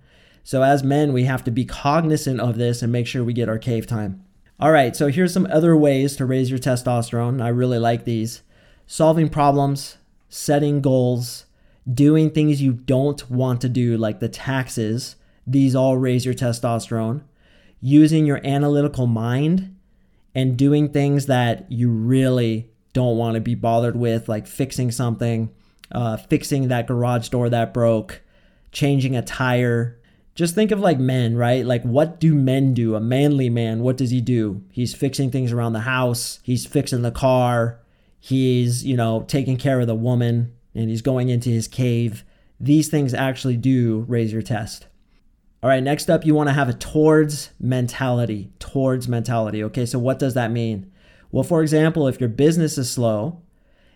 So, 0.46 0.62
as 0.62 0.84
men, 0.84 1.12
we 1.12 1.24
have 1.24 1.44
to 1.46 1.52
be 1.52 1.66
cognizant 1.66 2.40
of 2.40 2.56
this 2.56 2.84
and 2.84 2.92
make 2.92 3.08
sure 3.08 3.24
we 3.24 3.34
get 3.34 3.50
our 3.50 3.58
cave 3.58 3.88
time. 3.88 4.24
All 4.60 4.72
right, 4.72 4.96
so 4.96 5.08
here's 5.08 5.34
some 5.34 5.48
other 5.50 5.76
ways 5.76 6.16
to 6.18 6.26
raise 6.26 6.52
your 6.52 6.60
testosterone. 6.60 7.42
I 7.42 7.48
really 7.48 7.80
like 7.80 8.06
these 8.06 8.44
solving 8.86 9.28
problems, 9.28 9.98
setting 10.30 10.82
goals, 10.82 11.48
doing 11.92 12.30
things 12.30 12.62
you 12.62 12.74
don't 12.74 13.28
want 13.28 13.60
to 13.62 13.70
do, 13.70 13.98
like 13.98 14.20
the 14.20 14.30
taxes. 14.30 15.16
These 15.48 15.76
all 15.76 15.98
raise 15.98 16.26
your 16.26 16.36
testosterone. 16.36 17.24
Using 17.82 18.28
your 18.28 18.46
analytical 18.46 19.08
mind 19.08 19.76
and 20.36 20.56
doing 20.56 20.90
things 20.90 21.26
that 21.26 21.72
you 21.72 21.90
really 21.90 22.70
don't 22.94 23.18
want 23.18 23.34
to 23.34 23.42
be 23.42 23.56
bothered 23.56 23.96
with, 23.96 24.30
like 24.30 24.46
fixing 24.46 24.92
something, 24.92 25.50
uh, 25.92 26.18
fixing 26.18 26.68
that 26.68 26.86
garage 26.86 27.30
door 27.30 27.50
that 27.50 27.74
broke, 27.74 28.22
changing 28.72 29.16
a 29.16 29.24
tire, 29.24 30.00
Just 30.36 30.54
think 30.54 30.72
of 30.72 30.82
like 30.82 31.00
men, 31.00 31.38
right? 31.38 31.66
Like, 31.66 31.84
what 31.84 32.20
do 32.20 32.36
men 32.36 32.74
do? 32.74 32.96
A 32.96 33.00
manly 33.00 33.50
man, 33.50 33.80
what 33.80 33.96
does 33.96 34.12
he 34.12 34.20
do? 34.20 34.64
He's 34.70 34.94
fixing 34.94 35.32
things 35.32 35.54
around 35.54 35.74
the 35.74 35.80
house, 35.80 36.40
he's 36.44 36.66
fixing 36.66 37.04
the 37.04 37.12
car, 37.12 37.80
he's, 38.20 38.86
you 38.86 38.98
know, 38.98 39.24
taking 39.30 39.56
care 39.56 39.80
of 39.80 39.88
the 39.88 39.96
woman, 39.96 40.54
and 40.76 40.90
he's 40.90 41.02
going 41.02 41.30
into 41.30 41.50
his 41.50 41.70
cave. 41.70 42.26
These 42.60 42.90
things 42.90 43.14
actually 43.14 43.56
do 43.56 44.06
raise 44.10 44.34
your 44.34 44.42
test. 44.42 44.88
All 45.64 45.70
right, 45.70 45.82
next 45.82 46.10
up, 46.10 46.26
you 46.26 46.36
want 46.36 46.50
to 46.50 46.54
have 46.54 46.68
a 46.68 46.74
towards 46.74 47.52
mentality. 47.58 48.52
Towards 48.60 49.08
mentality. 49.08 49.64
Okay, 49.64 49.86
so 49.86 49.98
what 49.98 50.20
does 50.20 50.34
that 50.34 50.52
mean? 50.52 50.92
Well, 51.32 51.44
for 51.44 51.62
example, 51.62 52.10
if 52.10 52.20
your 52.20 52.30
business 52.30 52.78
is 52.78 52.92
slow, 52.92 53.42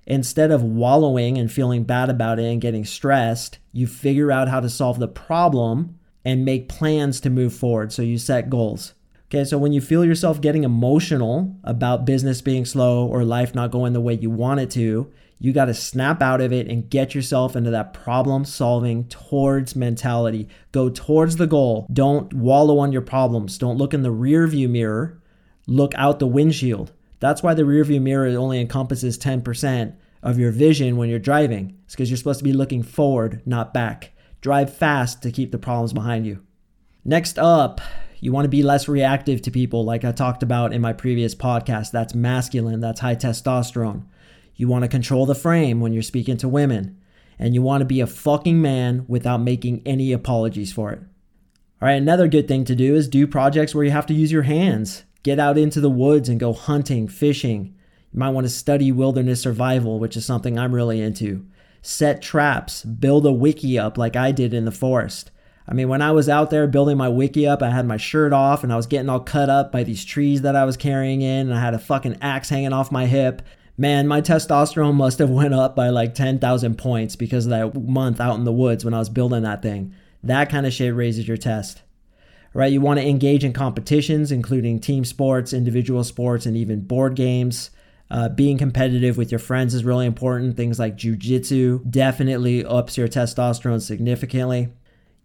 instead 0.06 0.52
of 0.52 0.64
wallowing 0.64 1.38
and 1.38 1.52
feeling 1.52 1.84
bad 1.84 2.10
about 2.10 2.40
it 2.40 2.46
and 2.46 2.62
getting 2.62 2.86
stressed, 2.86 3.60
you 3.74 3.88
figure 3.88 4.32
out 4.32 4.48
how 4.48 4.62
to 4.62 4.70
solve 4.70 5.00
the 5.00 5.08
problem 5.08 5.99
and 6.26 6.46
make 6.46 6.70
plans 6.70 7.20
to 7.22 7.30
move 7.30 7.54
forward. 7.54 7.92
So 7.92 8.02
you 8.02 8.18
set 8.18 8.50
goals. 8.50 8.94
Okay, 9.28 9.44
so 9.44 9.60
when 9.60 9.74
you 9.74 9.82
feel 9.82 10.04
yourself 10.04 10.42
getting 10.42 10.64
emotional 10.64 11.56
about 11.64 12.06
business 12.06 12.42
being 12.42 12.66
slow 12.66 13.06
or 13.06 13.24
life 13.24 13.54
not 13.54 13.70
going 13.70 13.94
the 13.94 14.02
way 14.02 14.16
you 14.16 14.32
want 14.32 14.60
it 14.60 14.72
to, 14.72 15.12
you 15.38 15.54
got 15.54 15.66
to 15.66 15.74
snap 15.74 16.22
out 16.22 16.42
of 16.42 16.52
it 16.52 16.68
and 16.68 16.90
get 16.90 17.16
yourself 17.16 17.56
into 17.56 17.70
that 17.70 17.94
problem 17.94 18.44
solving 18.44 19.08
towards 19.08 19.76
mentality. 19.76 20.50
Go 20.72 20.90
towards 20.90 21.38
the 21.38 21.48
goal. 21.48 21.88
Don't 21.94 22.34
wallow 22.34 22.80
on 22.80 22.92
your 22.92 23.04
problems. 23.04 23.58
Don't 23.58 23.78
look 23.78 23.94
in 23.94 24.02
the 24.02 24.12
rear 24.12 24.48
view 24.48 24.68
mirror. 24.68 25.22
Look 25.68 25.94
out 25.96 26.20
the 26.20 26.28
windshield. 26.28 26.92
That's 27.20 27.44
why 27.44 27.54
the 27.54 27.66
rear 27.66 27.84
view 27.84 28.02
mirror 28.02 28.28
only 28.38 28.60
encompasses 28.60 29.18
10% 29.18 29.94
of 30.24 30.40
your 30.40 30.52
vision 30.52 30.98
when 30.98 31.10
you're 31.10 31.20
driving. 31.20 31.78
It's 31.86 31.96
because 31.96 32.10
you're 32.10 32.18
supposed 32.18 32.40
to 32.40 32.44
be 32.44 32.54
looking 32.54 32.84
forward, 32.84 33.42
not 33.46 33.74
back. 33.74 34.12
Drive 34.42 34.74
fast 34.74 35.22
to 35.24 35.32
keep 35.32 35.52
the 35.52 35.58
problems 35.58 35.94
behind 35.94 36.26
you. 36.26 36.42
Next 37.04 37.38
up, 37.38 37.82
you 38.20 38.32
want 38.32 38.46
to 38.46 38.50
be 38.50 38.64
less 38.64 38.88
reactive 38.88 39.42
to 39.44 39.52
people, 39.52 39.84
like 39.84 40.06
I 40.06 40.12
talked 40.12 40.44
about 40.44 40.74
in 40.74 40.82
my 40.82 40.94
previous 40.94 41.36
podcast. 41.36 41.92
That's 41.92 42.16
masculine, 42.16 42.80
that's 42.80 43.00
high 43.00 43.16
testosterone. 43.16 44.06
You 44.56 44.68
want 44.68 44.84
to 44.84 44.90
control 44.90 45.26
the 45.26 45.36
frame 45.36 45.80
when 45.80 45.94
you're 45.94 46.04
speaking 46.04 46.38
to 46.38 46.48
women. 46.48 46.98
And 47.38 47.54
you 47.54 47.62
want 47.62 47.82
to 47.82 47.86
be 47.86 48.02
a 48.02 48.08
fucking 48.08 48.62
man 48.62 49.06
without 49.08 49.42
making 49.42 49.82
any 49.86 50.12
apologies 50.12 50.74
for 50.74 50.92
it. 50.92 51.00
All 51.82 51.88
right, 51.88 51.94
another 51.94 52.28
good 52.28 52.50
thing 52.50 52.66
to 52.66 52.76
do 52.76 52.96
is 52.96 53.08
do 53.08 53.26
projects 53.26 53.74
where 53.74 53.86
you 53.86 53.92
have 53.92 54.06
to 54.08 54.14
use 54.14 54.32
your 54.32 54.44
hands. 54.44 55.04
Get 55.24 55.40
out 55.40 55.58
into 55.58 55.80
the 55.80 55.90
woods 55.90 56.28
and 56.28 56.40
go 56.40 56.52
hunting, 56.52 57.08
fishing. 57.08 57.74
You 58.12 58.20
might 58.20 58.32
want 58.32 58.46
to 58.46 58.50
study 58.50 58.92
wilderness 58.92 59.42
survival, 59.42 60.00
which 60.00 60.18
is 60.18 60.26
something 60.26 60.60
I'm 60.60 60.76
really 60.76 61.00
into. 61.00 61.46
Set 61.82 62.22
traps, 62.22 62.84
build 62.84 63.26
a 63.26 63.30
wickiup 63.30 63.98
like 63.98 64.16
I 64.16 64.32
did 64.32 64.54
in 64.54 64.66
the 64.66 64.72
forest. 64.72 65.32
I 65.68 65.74
mean, 65.74 65.88
when 65.88 66.02
I 66.02 66.12
was 66.12 66.28
out 66.28 66.50
there 66.50 66.66
building 66.66 66.98
my 66.98 67.10
wickiup, 67.10 67.62
I 67.62 67.70
had 67.70 67.86
my 67.86 67.98
shirt 67.98 68.34
off 68.34 68.64
and 68.64 68.74
I 68.74 68.76
was 68.76 68.88
getting 68.88 69.08
all 69.08 69.20
cut 69.20 69.50
up 69.50 69.72
by 69.72 69.84
these 69.84 70.04
trees 70.04 70.42
that 70.42 70.56
I 70.56 70.66
was 70.66 70.78
carrying 70.78 71.22
in, 71.22 71.48
and 71.48 71.54
I 71.54 71.62
had 71.62 71.76
a 71.76 71.80
fucking 71.80 72.18
axe 72.22 72.50
hanging 72.50 72.74
off 72.74 72.92
my 72.92 73.06
hip. 73.06 73.44
Man, 73.78 74.08
my 74.08 74.20
testosterone 74.20 74.96
must 74.96 75.20
have 75.20 75.30
went 75.30 75.54
up 75.54 75.76
by 75.76 75.90
like 75.90 76.16
10,000 76.16 76.78
points 76.78 77.16
because 77.16 77.46
of 77.46 77.52
that 77.52 77.80
month 77.80 78.20
out 78.20 78.36
in 78.36 78.44
the 78.44 78.52
woods 78.52 78.84
when 78.84 78.94
I 78.94 79.00
was 79.00 79.10
building 79.10 79.44
that 79.44 79.62
thing. 79.62 79.94
That 80.24 80.50
kind 80.50 80.66
of 80.66 80.74
shit 80.74 80.94
raises 80.94 81.28
your 81.28 81.38
test. 81.38 81.82
Right? 82.54 82.74
You 82.74 82.82
want 82.82 83.00
to 83.00 83.08
engage 83.08 83.46
in 83.46 83.54
competitions, 83.54 84.32
including 84.32 84.80
team 84.80 85.06
sports, 85.06 85.54
individual 85.54 86.04
sports, 86.04 86.48
and 86.48 86.58
even 86.58 86.82
board 86.82 87.16
games. 87.16 87.70
Uh, 88.12 88.28
being 88.28 88.58
competitive 88.58 89.18
with 89.18 89.32
your 89.32 89.40
friends 89.40 89.74
is 89.74 89.84
really 89.84 90.06
important. 90.06 90.58
Things 90.58 90.80
like 90.80 90.98
jujitsu 90.98 91.90
definitely 91.90 92.66
ups 92.66 92.98
your 92.98 93.08
testosterone 93.08 93.82
significantly. 93.82 94.70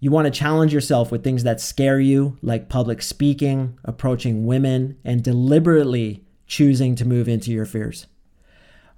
You 0.01 0.11
want 0.11 0.27
to 0.27 0.31
challenge 0.31 0.75
yourself 0.75 1.11
with 1.11 1.25
things 1.25 1.45
that 1.45 1.63
scare 1.63 1.99
you, 1.99 2.37
like 2.43 2.69
public 2.69 3.01
speaking, 3.01 3.79
approaching 3.85 4.45
women, 4.45 4.99
and 5.03 5.23
deliberately 5.23 6.25
choosing 6.47 6.95
to 6.97 7.07
move 7.07 7.27
into 7.27 7.51
your 7.51 7.65
fears. 7.65 8.07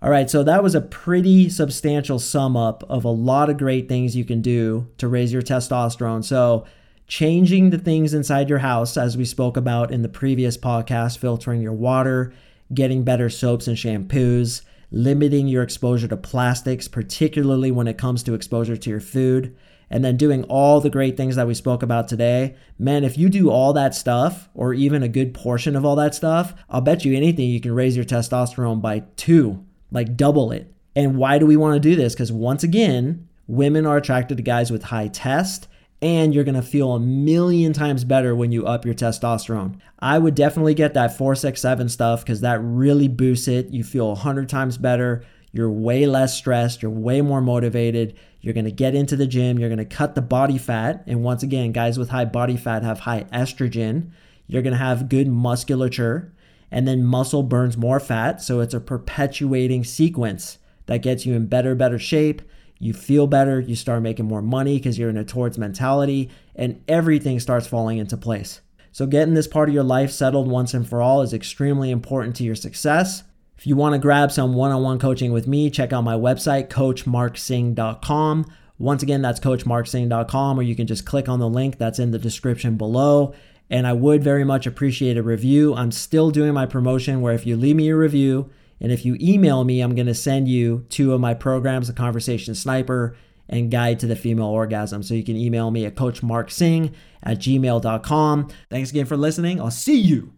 All 0.03 0.11
right, 0.11 0.29
so 0.29 0.43
that 0.43 0.63
was 0.63 0.75
a 0.75 0.81
pretty 0.81 1.49
substantial 1.49 2.19
sum 2.19 2.57
up 2.57 2.83
of 2.89 3.05
a 3.05 3.11
lot 3.11 3.49
of 3.49 3.57
great 3.57 3.89
things 3.89 4.17
you 4.17 4.25
can 4.25 4.43
do 4.43 4.89
to 4.99 5.09
raise 5.09 5.33
your 5.33 5.43
testosterone. 5.43 6.25
So, 6.25 6.67
changing 7.07 7.71
the 7.71 7.79
things 7.79 8.13
inside 8.13 8.49
your 8.49 8.59
house, 8.59 8.97
as 8.97 9.17
we 9.17 9.25
spoke 9.25 9.57
about 9.57 9.93
in 9.93 10.03
the 10.03 10.09
previous 10.09 10.59
podcast, 10.59 11.19
filtering 11.19 11.63
your 11.63 11.73
water, 11.73 12.33
getting 12.73 13.05
better 13.05 13.29
soaps 13.29 13.69
and 13.69 13.77
shampoos, 13.77 14.63
limiting 14.91 15.49
your 15.49 15.63
exposure 15.63 16.09
to 16.09 16.17
plastics, 16.17 16.89
particularly 16.89 17.71
when 17.71 17.89
it 17.89 17.99
comes 17.99 18.23
to 18.23 18.35
exposure 18.35 18.77
to 18.77 18.91
your 18.91 19.01
food, 19.01 19.57
and 19.89 20.05
then 20.05 20.17
doing 20.17 20.43
all 20.45 20.81
the 20.81 20.91
great 20.91 21.17
things 21.17 21.37
that 21.37 21.47
we 21.47 21.55
spoke 21.55 21.83
about 21.83 22.09
today, 22.09 22.57
man, 22.79 23.05
if 23.05 23.17
you 23.17 23.29
do 23.29 23.51
all 23.51 23.73
that 23.73 23.95
stuff, 23.95 24.49
or 24.55 24.75
even 24.75 25.03
a 25.03 25.09
good 25.09 25.33
portion 25.33 25.77
of 25.77 25.85
all 25.85 25.97
that 25.97 26.15
stuff, 26.15 26.55
I'll 26.69 26.81
bet 26.81 27.05
you 27.05 27.17
anything 27.17 27.49
you 27.49 27.61
can 27.61 27.75
raise 27.75 27.95
your 27.95 28.05
testosterone 28.05 28.83
by 28.83 29.05
two, 29.17 29.65
like 29.93 30.17
double 30.17 30.51
it. 30.51 30.73
And 30.97 31.17
why 31.17 31.39
do 31.39 31.47
we 31.47 31.57
want 31.57 31.75
to 31.75 31.89
do 31.89 31.95
this? 31.95 32.15
Because 32.15 32.33
once 32.33 32.65
again, 32.65 33.29
women 33.47 33.87
are 33.87 33.97
attracted 33.97 34.39
to 34.39 34.43
guys 34.43 34.71
with 34.73 34.85
high 34.85 35.09
test 35.09 35.69
and 36.07 36.33
you're 36.33 36.45
to 36.55 36.63
feel 36.63 36.93
a 36.93 37.01
million 37.01 37.73
times 37.73 38.05
better 38.05 38.37
when 38.37 38.53
you 38.53 38.65
up 38.65 38.85
your 38.85 38.95
testosterone. 38.95 39.81
I 39.99 40.19
would 40.19 40.37
definitely 40.37 40.75
get 40.75 40.95
that 40.95 41.19
Force 41.19 41.43
X7 41.43 41.91
stuff 41.91 42.25
because 42.25 42.43
that 42.43 42.61
really 42.63 43.09
boosts 43.09 43.49
it. 43.49 43.71
You 43.71 43.83
feel 43.83 44.11
100 44.11 44.49
times 44.49 44.79
better. 44.79 45.25
You're 45.51 45.69
way 45.69 46.07
less 46.07 46.37
stressed. 46.37 46.81
You're 46.81 46.93
way 46.93 47.23
more 47.23 47.41
motivated. 47.41 48.17
You're 48.41 48.55
to 48.67 48.71
get 48.71 48.95
into 48.95 49.17
the 49.17 49.27
gym. 49.27 49.59
You're 49.59 49.69
to 49.79 49.85
cut 49.85 50.15
the 50.15 50.23
body 50.23 50.59
fat. 50.59 51.03
And 51.09 51.25
once 51.25 51.43
again, 51.43 51.73
guys 51.73 51.99
with 51.99 52.11
high 52.11 52.25
body 52.25 52.57
fat 52.57 52.85
have 52.85 53.01
high 53.01 53.25
estrogen. 53.33 54.13
You're 54.47 54.63
to 54.75 54.79
have 54.79 55.09
good 55.09 55.27
musculature. 55.27 56.33
And 56.71 56.87
then 56.87 57.03
muscle 57.03 57.43
burns 57.43 57.77
more 57.77 57.99
fat. 57.99 58.41
So 58.41 58.61
it's 58.61 58.75
a 58.75 58.81
perpetuating 58.81 59.83
sequence 59.83 60.59
that 60.87 61.03
gets 61.03 61.27
you 61.27 61.35
in 61.35 61.47
better, 61.47 61.75
better 61.75 61.99
shape 61.99 62.43
you 62.79 62.93
feel 62.93 63.27
better, 63.27 63.61
you 63.61 63.75
start 63.75 64.03
making 64.03 64.27
more 64.27 64.43
money 64.43 64.77
because 64.77 64.99
you're 64.99 65.11
in 65.11 65.17
a 65.17 65.25
towards 65.25 65.59
mentality, 65.59 66.31
and 66.55 66.83
everything 66.89 67.41
starts 67.41 67.67
falling 67.67 67.99
into 67.99 68.17
place. 68.17 68.61
So, 68.93 69.07
getting 69.07 69.35
this 69.35 69.49
part 69.49 69.69
of 69.69 69.75
your 69.75 69.85
life 69.85 70.11
settled 70.11 70.49
once 70.49 70.75
and 70.75 70.89
for 70.89 71.03
all 71.03 71.23
is 71.23 71.33
extremely 71.33 71.91
important 71.91 72.37
to 72.37 72.45
your 72.45 72.55
success. 72.55 73.25
If 73.59 73.67
you 73.67 73.77
want 73.77 73.95
to 73.95 73.99
grab 73.99 74.31
some 74.31 74.55
one 74.55 74.71
on 74.73 74.83
one 74.83 74.99
coaching 74.99 75.33
with 75.33 75.47
me, 75.47 75.71
check 75.71 75.93
out 75.93 76.03
my 76.03 76.15
website, 76.15 76.69
coachmarksing.com. 76.69 78.47
Once 78.79 79.03
again, 79.03 79.23
that's 79.23 79.41
coachmarksing.com, 79.41 80.59
or 80.59 80.63
you 80.63 80.77
can 80.77 80.87
just 80.87 81.07
click 81.07 81.29
on 81.29 81.39
the 81.39 81.49
link 81.49 81.79
that's 81.79 81.99
in 81.99 82.11
the 82.11 82.19
description 82.19 82.77
below. 82.77 83.35
And 83.71 83.87
I 83.87 83.95
would 83.95 84.23
very 84.23 84.45
much 84.45 84.67
appreciate 84.67 85.17
a 85.17 85.23
review. 85.23 85.75
I'm 85.75 85.91
still 85.91 86.31
doing 86.31 86.53
my 86.53 86.67
promotion 86.67 87.21
where 87.21 87.35
if 87.35 87.47
you 87.47 87.57
leave 87.57 87.77
me 87.77 87.89
a 87.89 87.97
review, 87.97 88.51
and 88.81 88.93
if 88.93 89.05
you 89.05 89.17
email 89.21 89.65
me, 89.65 89.81
I'm 89.81 89.95
going 89.95 90.07
to 90.07 90.15
send 90.15 90.49
you 90.49 90.85
two 90.89 91.13
of 91.13 91.21
my 91.21 91.35
programs, 91.35 91.89
The 91.89 91.93
Conversation 91.93 92.55
Sniper 92.55 93.17
and 93.49 93.71
Guide 93.71 94.01
to 94.01 94.07
the 94.07 94.17
Female 94.17 94.47
Orgasm. 94.47 95.03
So 95.03 95.15
you 95.15 95.25
can 95.25 95.37
email 95.37 95.71
me 95.71 95.87
at 95.87 95.95
coachmarksing 95.95 96.93
at 97.23 97.39
gmail.com. 97.39 98.51
Thanks 98.71 98.91
again 98.91 99.07
for 99.07 99.17
listening. 99.17 99.61
I'll 99.61 99.71
see 99.71 99.99
you 99.99 100.33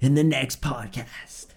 in 0.00 0.14
the 0.14 0.24
next 0.24 0.60
podcast. 0.60 1.47